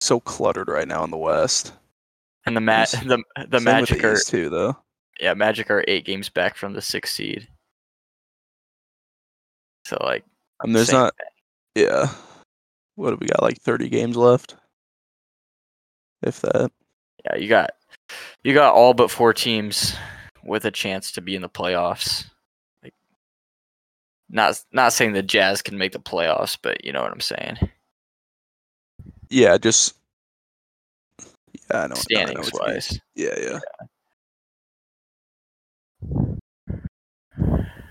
so 0.00 0.20
cluttered 0.20 0.68
right 0.68 0.86
now 0.86 1.02
in 1.02 1.10
the 1.10 1.16
West. 1.16 1.72
And 2.46 2.56
the 2.56 2.60
mat 2.60 2.90
the 3.06 3.22
the 3.48 3.60
Magic 3.60 4.02
the 4.02 4.08
are 4.08 4.16
too 4.16 4.50
though. 4.50 4.76
Yeah, 5.20 5.34
Magic 5.34 5.70
are 5.70 5.84
eight 5.88 6.04
games 6.04 6.28
back 6.28 6.56
from 6.56 6.74
the 6.74 6.82
sixth 6.82 7.14
seed. 7.14 7.48
So 9.84 9.96
like, 10.00 10.24
there's 10.64 10.92
not. 10.92 11.14
Thing. 11.74 11.84
Yeah. 11.84 12.08
What 12.96 13.10
have 13.10 13.20
we 13.20 13.26
got? 13.26 13.42
Like 13.42 13.60
30 13.60 13.88
games 13.88 14.16
left, 14.16 14.56
if 16.22 16.40
that. 16.42 16.70
Yeah, 17.24 17.36
you 17.36 17.48
got 17.48 17.70
you 18.44 18.54
got 18.54 18.74
all 18.74 18.94
but 18.94 19.10
four 19.10 19.32
teams 19.32 19.94
with 20.44 20.64
a 20.64 20.70
chance 20.70 21.12
to 21.12 21.20
be 21.20 21.34
in 21.34 21.42
the 21.42 21.48
playoffs. 21.48 22.26
Like, 22.82 22.94
not 24.28 24.60
not 24.72 24.92
saying 24.92 25.12
the 25.12 25.22
Jazz 25.22 25.62
can 25.62 25.78
make 25.78 25.92
the 25.92 26.00
playoffs, 26.00 26.58
but 26.60 26.84
you 26.84 26.92
know 26.92 27.02
what 27.02 27.12
I'm 27.12 27.20
saying. 27.20 27.56
Yeah, 29.30 29.56
just 29.56 29.94
yeah, 31.70 31.82
I 31.84 31.86
know. 31.86 31.94
Standings 31.94 32.50
I 32.52 32.58
know 32.58 32.72
wise. 32.74 33.00
Yeah, 33.14 33.34
yeah. 33.38 33.58
yeah. 33.80 33.86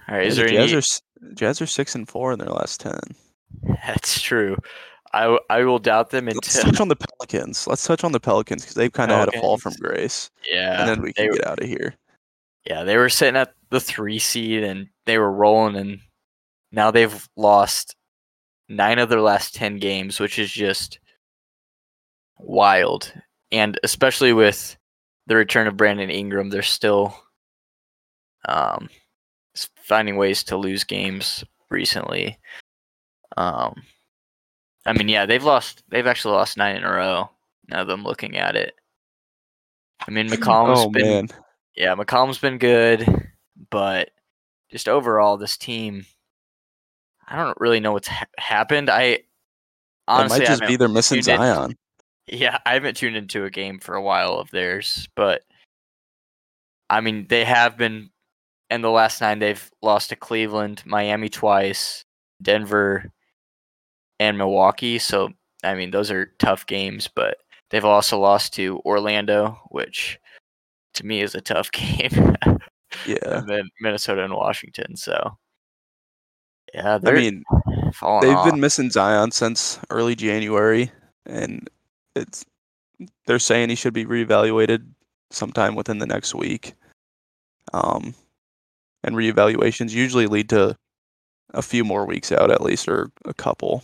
All 0.08 0.18
right, 0.18 0.28
is 0.28 0.38
yeah, 0.38 0.44
there 0.44 0.52
the 0.52 0.58
any? 0.60 0.72
Jazz 0.72 1.02
are, 1.02 1.11
Jazz 1.34 1.62
are 1.62 1.68
six 1.68 1.96
and 1.96 2.08
four 2.08 2.34
in 2.34 2.40
their 2.40 2.50
last 2.50 2.80
ten. 2.80 3.00
That's 3.86 4.22
true. 4.22 4.58
I, 5.14 5.38
I 5.50 5.64
will 5.64 5.80
doubt 5.80 6.10
them 6.12 6.28
until. 6.28 6.38
Let's 6.38 6.64
touch 6.64 6.80
on 6.80 6.88
the 6.88 6.96
Pelicans. 6.96 7.68
Let's 7.68 7.86
touch 7.86 8.04
on 8.04 8.12
the 8.12 8.20
Pelicans 8.20 8.62
because 8.64 8.76
they've 8.76 8.92
kind 8.92 9.12
of 9.12 9.20
had 9.20 9.36
a 9.36 9.42
fall 9.42 9.58
from 9.58 9.74
grace. 9.74 10.32
Yeah, 10.50 10.80
and 10.80 10.90
then 10.90 11.02
we 11.02 11.14
can 11.14 11.30
they, 11.30 11.38
get 11.38 11.48
out 11.48 11.62
of 11.62 11.68
here. 11.68 11.96
Yeah, 12.66 12.84
they 12.84 12.98
were 12.98 13.10
sitting 13.10 13.36
at 13.36 13.54
the 13.70 13.80
three 13.80 14.20
seed 14.20 14.64
and 14.64 14.88
they 15.06 15.18
were 15.18 15.32
rolling, 15.32 15.76
and 15.76 16.00
now 16.72 16.92
they've 16.92 17.28
lost 17.36 17.96
nine 18.70 19.00
of 19.00 19.10
their 19.10 19.22
last 19.22 19.54
ten 19.54 19.78
games, 19.78 20.20
which 20.20 20.40
is 20.40 20.52
just 20.52 21.00
wild. 22.38 23.12
And 23.52 23.78
especially 23.84 24.32
with 24.32 24.78
the 25.28 25.36
return 25.36 25.68
of 25.68 25.76
Brandon 25.76 26.10
Ingram, 26.10 26.50
they're 26.50 26.62
still 26.62 27.16
um, 28.48 28.90
finding 29.92 30.16
ways 30.16 30.42
to 30.42 30.56
lose 30.56 30.86
games 30.86 31.44
recently. 31.70 32.40
Um, 33.36 33.76
I 34.86 34.94
mean, 34.94 35.10
yeah, 35.10 35.26
they've 35.26 35.44
lost. 35.44 35.84
They've 35.90 36.08
actually 36.08 36.36
lost 36.36 36.56
nine 36.56 36.78
in 36.78 36.86
a 36.86 36.90
row. 36.90 37.30
Now 37.68 37.84
that 37.84 37.92
I'm 37.92 38.06
looking 38.06 38.38
at 38.38 38.56
it. 38.56 38.74
I 40.00 40.12
mean, 40.12 40.28
McCollum's 40.30 40.80
oh, 40.80 40.90
been 40.90 41.08
man. 41.08 41.28
Yeah, 41.76 41.96
McCollum's 41.96 42.38
been 42.38 42.58
good, 42.58 43.06
but 43.70 44.12
just 44.72 44.88
overall, 44.88 45.36
this 45.36 45.58
team, 45.58 46.06
I 47.28 47.36
don't 47.36 47.60
really 47.60 47.82
know 47.82 47.92
what's 47.92 48.08
ha- 48.08 48.28
happened. 48.38 48.90
I 48.90 49.20
honestly 50.08 50.38
it 50.38 50.40
might 50.40 50.48
just 50.48 50.68
be 50.68 50.78
they're 50.78 50.88
missing 50.88 51.22
tuned 51.22 51.36
in- 51.36 51.38
Zion. 51.38 51.78
Yeah, 52.28 52.60
I 52.66 52.76
haven't 52.76 52.96
tuned 52.96 53.18
into 53.18 53.44
a 53.44 53.50
game 53.50 53.80
for 53.80 53.96
a 53.96 54.02
while 54.02 54.36
of 54.36 54.52
theirs, 54.52 55.10
but 55.18 55.42
I 56.90 57.02
mean, 57.02 57.26
they 57.28 57.44
have 57.44 57.76
been 57.76 58.10
in 58.72 58.82
the 58.82 58.90
last 58.90 59.22
nine. 59.22 59.38
They've 59.38 59.70
lost 59.84 60.10
to 60.10 60.16
Cleveland, 60.16 60.82
Miami 60.86 61.30
twice, 61.30 62.06
Denver, 62.42 63.12
and 64.20 64.38
Milwaukee. 64.38 64.98
So, 64.98 65.30
I 65.64 65.76
mean, 65.76 65.92
those 65.92 66.10
are 66.10 66.34
tough 66.40 66.66
games, 66.66 67.08
but 67.14 67.38
they've 67.70 67.86
also 67.86 68.18
lost 68.18 68.54
to 68.54 68.82
Orlando, 68.86 69.60
which 69.70 70.20
to 70.96 71.06
me 71.06 71.22
is 71.22 71.36
a 71.36 71.42
tough 71.42 71.72
game. 71.74 72.36
Yeah. 73.06 73.18
and 73.24 73.48
then 73.48 73.70
Minnesota 73.80 74.24
and 74.24 74.34
Washington. 74.34 74.96
So, 74.96 75.38
yeah, 76.74 77.00
I 77.04 77.12
mean, 77.12 77.44
they've 77.52 78.04
off. 78.04 78.50
been 78.50 78.60
missing 78.60 78.90
Zion 78.90 79.32
since 79.32 79.80
early 79.90 80.16
January, 80.16 80.92
and 81.26 81.70
it's 82.16 82.46
they're 83.26 83.40
saying 83.40 83.70
he 83.70 83.76
should 83.76 83.94
be 83.94 84.06
reevaluated 84.06 84.86
sometime 85.32 85.76
within 85.76 85.98
the 85.98 86.06
next 86.06 86.34
week. 86.36 86.74
Um, 87.74 88.14
and 89.04 89.16
reevaluations 89.16 89.92
usually 89.92 90.28
lead 90.28 90.50
to 90.50 90.78
a 91.54 91.62
few 91.62 91.84
more 91.84 92.06
weeks 92.06 92.32
out 92.32 92.52
at 92.52 92.62
least, 92.62 92.88
or 92.88 93.12
a 93.26 93.34
couple. 93.34 93.84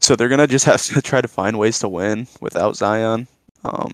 So 0.00 0.16
they're 0.16 0.28
gonna 0.28 0.46
just 0.46 0.64
have 0.66 0.82
to 0.82 1.02
try 1.02 1.20
to 1.20 1.28
find 1.28 1.58
ways 1.58 1.78
to 1.80 1.88
win 1.88 2.26
without 2.40 2.76
Zion. 2.76 3.28
Um, 3.64 3.92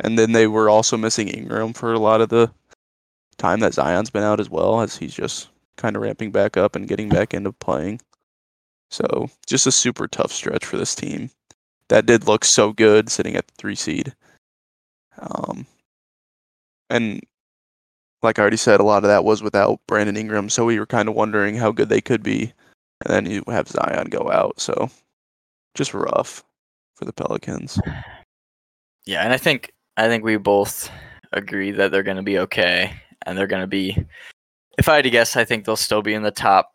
and 0.00 0.18
then 0.18 0.32
they 0.32 0.46
were 0.46 0.68
also 0.68 0.96
missing 0.96 1.28
Ingram 1.28 1.72
for 1.72 1.92
a 1.92 1.98
lot 1.98 2.20
of 2.20 2.28
the 2.28 2.50
time 3.38 3.60
that 3.60 3.74
Zion's 3.74 4.10
been 4.10 4.22
out 4.22 4.40
as 4.40 4.50
well, 4.50 4.80
as 4.80 4.96
he's 4.96 5.14
just 5.14 5.48
kind 5.76 5.96
of 5.96 6.02
ramping 6.02 6.30
back 6.30 6.56
up 6.56 6.76
and 6.76 6.88
getting 6.88 7.08
back 7.08 7.34
into 7.34 7.52
playing. 7.52 8.00
So 8.90 9.30
just 9.46 9.66
a 9.66 9.72
super 9.72 10.06
tough 10.06 10.32
stretch 10.32 10.64
for 10.64 10.76
this 10.76 10.94
team. 10.94 11.30
That 11.88 12.06
did 12.06 12.26
look 12.26 12.44
so 12.44 12.72
good 12.72 13.10
sitting 13.10 13.36
at 13.36 13.46
the 13.46 13.54
three 13.56 13.74
seed. 13.74 14.14
Um, 15.18 15.66
and 16.90 17.20
like 18.22 18.38
I 18.38 18.42
already 18.42 18.56
said, 18.56 18.80
a 18.80 18.84
lot 18.84 19.04
of 19.04 19.08
that 19.08 19.24
was 19.24 19.42
without 19.42 19.80
Brandon 19.86 20.16
Ingram, 20.16 20.48
so 20.48 20.64
we 20.64 20.78
were 20.78 20.86
kind 20.86 21.08
of 21.08 21.14
wondering 21.14 21.56
how 21.56 21.72
good 21.72 21.88
they 21.88 22.00
could 22.00 22.22
be. 22.22 22.52
And 23.04 23.12
then 23.12 23.26
you 23.26 23.42
have 23.48 23.68
Zion 23.68 24.08
go 24.10 24.30
out, 24.30 24.60
so 24.60 24.88
just 25.74 25.94
rough 25.94 26.44
for 26.94 27.04
the 27.04 27.12
Pelicans. 27.12 27.78
Yeah, 29.04 29.24
and 29.24 29.32
I 29.32 29.36
think 29.36 29.72
I 29.96 30.06
think 30.06 30.22
we 30.22 30.36
both 30.36 30.88
agree 31.32 31.72
that 31.72 31.90
they're 31.90 32.04
going 32.04 32.18
to 32.18 32.22
be 32.22 32.38
okay, 32.38 32.92
and 33.26 33.36
they're 33.36 33.48
going 33.48 33.62
to 33.62 33.66
be. 33.66 34.06
If 34.78 34.88
I 34.88 34.94
had 34.94 35.02
to 35.02 35.10
guess, 35.10 35.34
I 35.34 35.44
think 35.44 35.64
they'll 35.64 35.74
still 35.74 36.02
be 36.02 36.14
in 36.14 36.22
the 36.22 36.30
top 36.30 36.70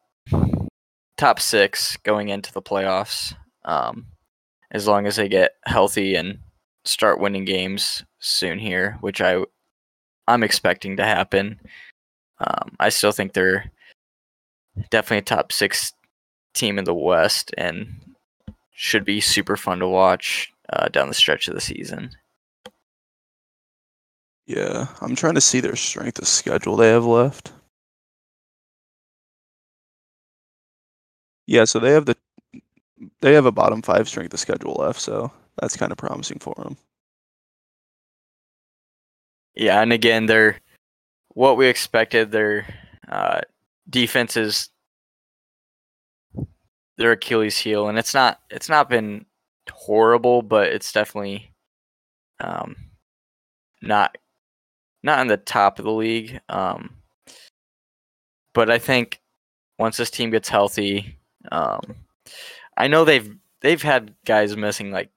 top 1.18 1.40
six 1.40 1.96
going 2.04 2.28
into 2.28 2.52
the 2.52 2.62
playoffs, 2.62 3.34
um, 3.64 4.08
as 4.72 4.88
long 4.88 5.08
as 5.08 5.16
they 5.16 5.30
get 5.30 5.52
healthy 5.68 6.16
and 6.16 6.40
start 6.84 7.22
winning 7.22 7.46
games 7.46 8.04
soon 8.20 8.60
here, 8.60 8.98
which 9.00 9.22
I 9.22 9.46
I'm 10.28 10.44
expecting 10.44 10.98
to 10.98 11.06
happen. 11.06 11.60
Um, 12.40 12.76
I 12.80 12.90
still 12.90 13.12
think 13.12 13.34
they're 13.34 13.72
definitely 14.90 15.20
a 15.20 15.22
top 15.22 15.52
six 15.52 15.94
team 16.54 16.78
in 16.78 16.86
the 16.86 16.94
West 16.94 17.52
and 17.58 18.16
should 18.72 19.06
be 19.06 19.20
super 19.22 19.58
fun 19.58 19.80
to 19.80 19.88
watch 19.88 20.52
uh, 20.72 20.90
down 20.90 21.08
the 21.08 21.13
stretch 21.13 21.48
of 21.48 21.56
the 21.56 21.62
season. 21.62 22.12
Yeah, 24.46 24.88
I'm 25.02 25.16
trying 25.16 25.36
to 25.36 25.42
see 25.42 25.60
their 25.60 25.76
strength 25.76 26.20
of 26.20 26.28
schedule 26.28 26.78
they 26.78 26.90
have 26.90 27.06
left. 27.06 27.52
Yeah, 31.48 31.66
so 31.66 31.80
they 31.80 31.92
have 31.92 32.06
the 32.06 32.16
they 33.22 33.34
have 33.34 33.46
a 33.46 33.52
bottom 33.52 33.82
five 33.82 34.08
strength 34.08 34.34
of 34.34 34.40
schedule 34.40 34.76
left, 34.80 35.00
so 35.00 35.32
that's 35.60 35.78
kind 35.78 35.92
of 35.92 35.98
promising 35.98 36.40
for 36.40 36.56
them. 36.56 36.78
Yeah, 39.58 39.82
and 39.82 39.91
again, 39.91 40.28
they're 40.28 40.60
what 41.30 41.58
we 41.58 41.67
expected. 41.67 42.32
Their 42.32 42.67
uh, 43.10 43.41
defense 43.89 44.38
is 44.38 44.70
their 46.98 47.13
Achilles 47.13 47.58
heel, 47.58 47.89
and 47.89 47.98
it's 47.98 48.13
not 48.13 48.39
it's 48.52 48.70
not 48.70 48.88
been 48.88 49.26
horrible, 49.72 50.43
but 50.43 50.67
it's 50.67 50.91
definitely 50.91 51.52
um, 52.39 52.76
not 53.82 54.15
not 55.02 55.22
in 55.22 55.28
the 55.28 55.38
top 55.38 55.80
of 55.80 55.86
the 55.86 55.91
league. 55.91 56.39
Um, 56.50 56.96
but 58.54 58.70
I 58.70 58.78
think 58.78 59.22
once 59.80 59.98
this 59.98 60.12
team 60.12 60.30
gets 60.30 60.50
healthy, 60.50 61.17
um, 61.52 61.82
I 62.78 62.88
know 62.88 63.06
they've 63.06 63.36
they've 63.62 63.82
had 63.82 64.13
guys 64.24 64.56
missing 64.56 64.91
like 64.91 65.10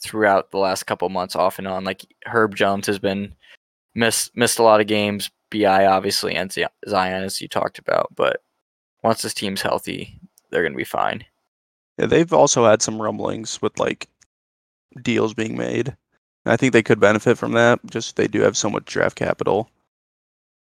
throughout 0.00 0.50
the 0.50 0.58
last 0.58 0.84
couple 0.84 1.08
months 1.08 1.36
off 1.36 1.58
and 1.58 1.66
on. 1.66 1.84
Like 1.84 2.04
Herb 2.26 2.54
Jones 2.54 2.86
has 2.86 2.98
been 2.98 3.34
missed 3.98 4.36
missed 4.36 4.58
a 4.58 4.62
lot 4.62 4.80
of 4.80 4.86
games. 4.86 5.30
Bi 5.50 5.86
obviously 5.86 6.34
and 6.34 6.52
Zion 6.88 7.24
as 7.24 7.40
you 7.40 7.48
talked 7.48 7.78
about, 7.78 8.14
but 8.14 8.42
once 9.02 9.22
this 9.22 9.34
team's 9.34 9.62
healthy, 9.62 10.18
they're 10.50 10.62
gonna 10.62 10.76
be 10.76 10.84
fine. 10.84 11.24
Yeah, 11.98 12.06
they've 12.06 12.32
also 12.32 12.64
had 12.64 12.82
some 12.82 13.00
rumblings 13.00 13.60
with 13.60 13.78
like 13.78 14.08
deals 15.02 15.34
being 15.34 15.56
made. 15.56 15.96
I 16.46 16.56
think 16.56 16.72
they 16.72 16.82
could 16.82 17.00
benefit 17.00 17.36
from 17.38 17.52
that. 17.52 17.80
Just 17.86 18.16
they 18.16 18.28
do 18.28 18.40
have 18.42 18.56
so 18.56 18.70
much 18.70 18.84
draft 18.84 19.16
capital, 19.16 19.70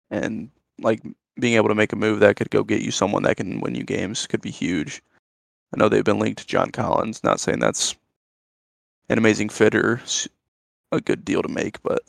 and 0.10 0.50
like 0.80 1.02
being 1.40 1.56
able 1.56 1.70
to 1.70 1.76
make 1.76 1.94
a 1.94 1.98
move 1.98 2.20
that 2.22 2.38
could 2.38 2.50
go 2.50 2.64
get 2.64 2.82
you 2.82 2.92
someone 2.92 3.24
that 3.24 3.38
can 3.38 3.60
win 3.60 3.76
you 3.76 3.84
games 3.84 4.28
could 4.28 4.42
be 4.42 4.52
huge. 4.52 5.02
I 5.74 5.78
know 5.78 5.90
they've 5.90 6.04
been 6.04 6.20
linked 6.20 6.40
to 6.40 6.48
John 6.48 6.72
Collins. 6.72 7.24
Not 7.24 7.40
saying 7.40 7.60
that's 7.60 7.96
an 9.10 9.18
amazing 9.18 9.50
fit 9.50 9.76
or 9.76 10.02
a 10.92 11.02
good 11.02 11.26
deal 11.26 11.42
to 11.42 11.50
make, 11.50 11.82
but 11.84 12.02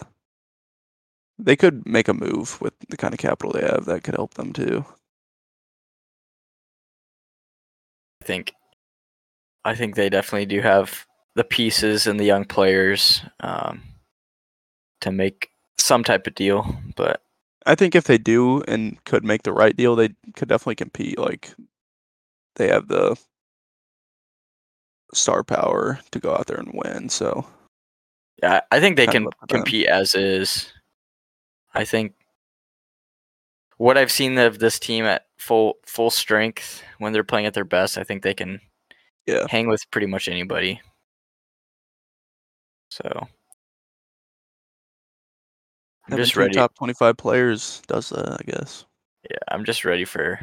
they 1.39 1.57
could 1.57 1.87
make 1.87 2.09
a 2.09 2.15
move 2.15 2.61
with 2.61 2.75
the 2.89 2.97
kind 2.97 3.13
of 3.15 3.19
capital 3.19 3.53
they 3.53 3.63
have 3.67 3.85
that 3.87 4.03
could 4.03 4.15
help 4.15 4.35
them 4.35 4.53
too. 4.53 4.85
I 8.23 8.25
think 8.25 8.53
I 9.65 9.75
think 9.75 9.95
they 9.95 10.09
definitely 10.09 10.47
do 10.47 10.61
have 10.61 11.07
the 11.35 11.45
pieces 11.45 12.07
and 12.07 12.19
the 12.19 12.25
young 12.25 12.45
players 12.45 13.21
um, 13.41 13.83
to 15.01 15.13
make 15.13 15.51
some 15.79 16.03
type 16.05 16.27
of 16.27 16.35
deal. 16.35 16.77
But 16.97 17.23
I 17.67 17.75
think 17.75 17.95
if 17.95 18.05
they 18.05 18.19
do 18.19 18.63
and 18.63 19.03
could 19.05 19.25
make 19.25 19.43
the 19.43 19.53
right 19.53 19.77
deal, 19.77 19.97
they 19.97 20.11
could 20.35 20.49
definitely 20.49 20.77
compete. 20.77 21.19
Like 21.19 21.53
they 22.57 22.69
have 22.69 22.89
the 22.89 23.17
star 25.13 25.43
power 25.45 25.99
to 26.11 26.19
go 26.19 26.33
out 26.33 26.47
there 26.47 26.59
and 26.59 26.73
win. 26.73 27.09
So 27.09 27.47
yeah, 28.43 28.61
I 28.71 28.81
think 28.81 28.97
they 28.97 29.07
can 29.07 29.27
of 29.27 29.29
up 29.29 29.49
to 29.49 29.55
them. 29.55 29.63
compete 29.63 29.87
as 29.87 30.15
is. 30.15 30.73
I 31.77 31.85
think 31.85 32.15
what 33.77 33.99
I've 33.99 34.11
seen 34.11 34.39
of 34.39 34.59
this 34.59 34.79
team 34.79 35.05
at 35.05 35.27
full 35.37 35.75
full 35.85 36.11
strength 36.11 36.83
when 36.99 37.13
they're 37.13 37.23
playing 37.23 37.47
at 37.47 37.55
their 37.55 37.65
best, 37.65 37.99
I 37.99 38.03
think 38.03 38.23
they 38.23 38.35
can 38.35 38.61
yeah, 39.27 39.47
hang 39.49 39.69
with 39.69 39.89
pretty 39.91 40.07
much 40.07 40.29
anybody. 40.29 40.81
So 42.91 43.29
I'm 46.09 46.17
just 46.17 46.37
ready. 46.37 46.55
top 46.55 46.75
twenty-five 46.77 47.17
players 47.17 47.83
does 47.87 48.09
that, 48.09 48.41
I 48.41 48.43
guess. 48.51 48.87
Yeah, 49.31 49.39
I'm 49.49 49.65
just 49.65 49.85
ready 49.85 50.05
for 50.05 50.41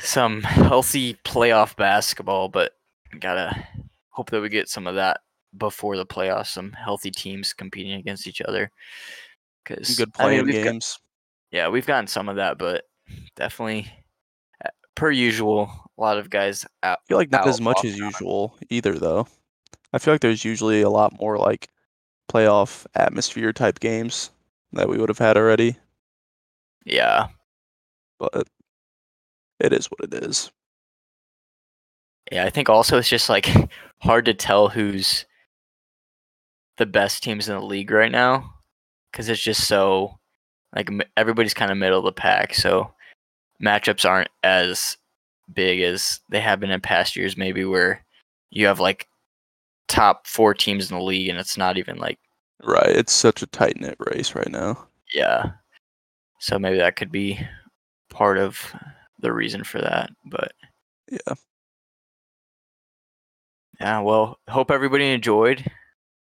some 0.00 0.42
healthy 0.42 1.14
playoff 1.24 1.76
basketball, 1.76 2.48
but 2.48 2.72
gotta 3.20 3.66
hope 4.08 4.30
that 4.30 4.40
we 4.40 4.48
get 4.48 4.68
some 4.68 4.86
of 4.86 4.96
that 4.96 5.20
before 5.58 5.96
the 5.96 6.06
playoffs. 6.06 6.48
Some 6.48 6.72
healthy 6.72 7.10
teams 7.10 7.52
competing 7.52 7.92
against 7.92 8.26
each 8.26 8.40
other. 8.40 8.72
Because 9.64 9.96
Good 9.96 10.10
I 10.18 10.28
mean, 10.30 10.44
playing 10.44 10.64
got- 10.64 10.70
games. 10.72 10.98
yeah, 11.50 11.68
we've 11.68 11.86
gotten 11.86 12.06
some 12.06 12.28
of 12.28 12.36
that, 12.36 12.58
but 12.58 12.84
definitely, 13.36 13.90
uh, 14.64 14.68
per 14.94 15.10
usual, 15.10 15.70
a 15.96 16.00
lot 16.00 16.18
of 16.18 16.30
guys 16.30 16.66
out. 16.82 16.98
I 17.04 17.08
feel 17.08 17.18
like 17.18 17.30
not 17.30 17.46
as 17.46 17.60
much 17.60 17.84
as 17.84 17.96
usual 17.96 18.56
either, 18.70 18.98
though. 18.98 19.26
I 19.92 19.98
feel 19.98 20.14
like 20.14 20.20
there's 20.22 20.44
usually 20.44 20.80
a 20.82 20.88
lot 20.90 21.12
more 21.20 21.38
like 21.38 21.68
playoff 22.30 22.86
atmosphere 22.94 23.52
type 23.52 23.78
games 23.78 24.30
that 24.72 24.88
we 24.88 24.96
would 24.98 25.10
have 25.10 25.18
had 25.18 25.36
already, 25.36 25.76
Yeah, 26.86 27.28
but 28.18 28.48
it 29.60 29.72
is 29.72 29.86
what 29.86 30.00
it 30.12 30.24
is. 30.24 30.50
yeah. 32.32 32.44
I 32.46 32.50
think 32.50 32.68
also 32.70 32.96
it's 32.98 33.08
just 33.08 33.28
like 33.28 33.48
hard 34.00 34.24
to 34.24 34.34
tell 34.34 34.68
who's 34.70 35.26
the 36.78 36.86
best 36.86 37.22
teams 37.22 37.48
in 37.48 37.54
the 37.54 37.64
league 37.64 37.90
right 37.90 38.10
now 38.10 38.54
because 39.12 39.28
it's 39.28 39.42
just 39.42 39.68
so 39.68 40.18
like 40.74 40.90
everybody's 41.16 41.54
kind 41.54 41.70
of 41.70 41.76
middle 41.76 41.98
of 41.98 42.04
the 42.04 42.12
pack. 42.12 42.54
So 42.54 42.90
matchups 43.62 44.08
aren't 44.08 44.30
as 44.42 44.96
big 45.52 45.80
as 45.80 46.20
they 46.30 46.40
have 46.40 46.60
been 46.60 46.70
in 46.70 46.80
past 46.80 47.14
years. 47.14 47.36
Maybe 47.36 47.64
where 47.64 48.04
you 48.50 48.66
have 48.66 48.80
like 48.80 49.06
top 49.88 50.26
four 50.26 50.54
teams 50.54 50.90
in 50.90 50.96
the 50.96 51.04
league, 51.04 51.28
and 51.28 51.38
it's 51.38 51.56
not 51.56 51.76
even 51.76 51.98
like 51.98 52.18
right. 52.64 52.88
It's 52.88 53.12
such 53.12 53.42
a 53.42 53.46
tight 53.46 53.80
knit 53.80 53.96
race 53.98 54.34
right 54.34 54.50
now. 54.50 54.86
Yeah. 55.14 55.52
So 56.40 56.58
maybe 56.58 56.78
that 56.78 56.96
could 56.96 57.12
be 57.12 57.38
part 58.10 58.38
of 58.38 58.74
the 59.20 59.32
reason 59.32 59.62
for 59.62 59.80
that, 59.80 60.10
but 60.24 60.52
yeah. 61.10 61.34
Yeah, 63.80 64.00
well, 64.00 64.38
hope 64.48 64.70
everybody 64.70 65.10
enjoyed. 65.10 65.64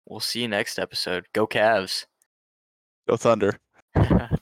We'll 0.05 0.19
see 0.19 0.41
you 0.41 0.47
next 0.47 0.79
episode. 0.79 1.25
Go 1.33 1.47
Calves. 1.47 2.05
Go 3.07 3.17
Thunder. 3.17 3.59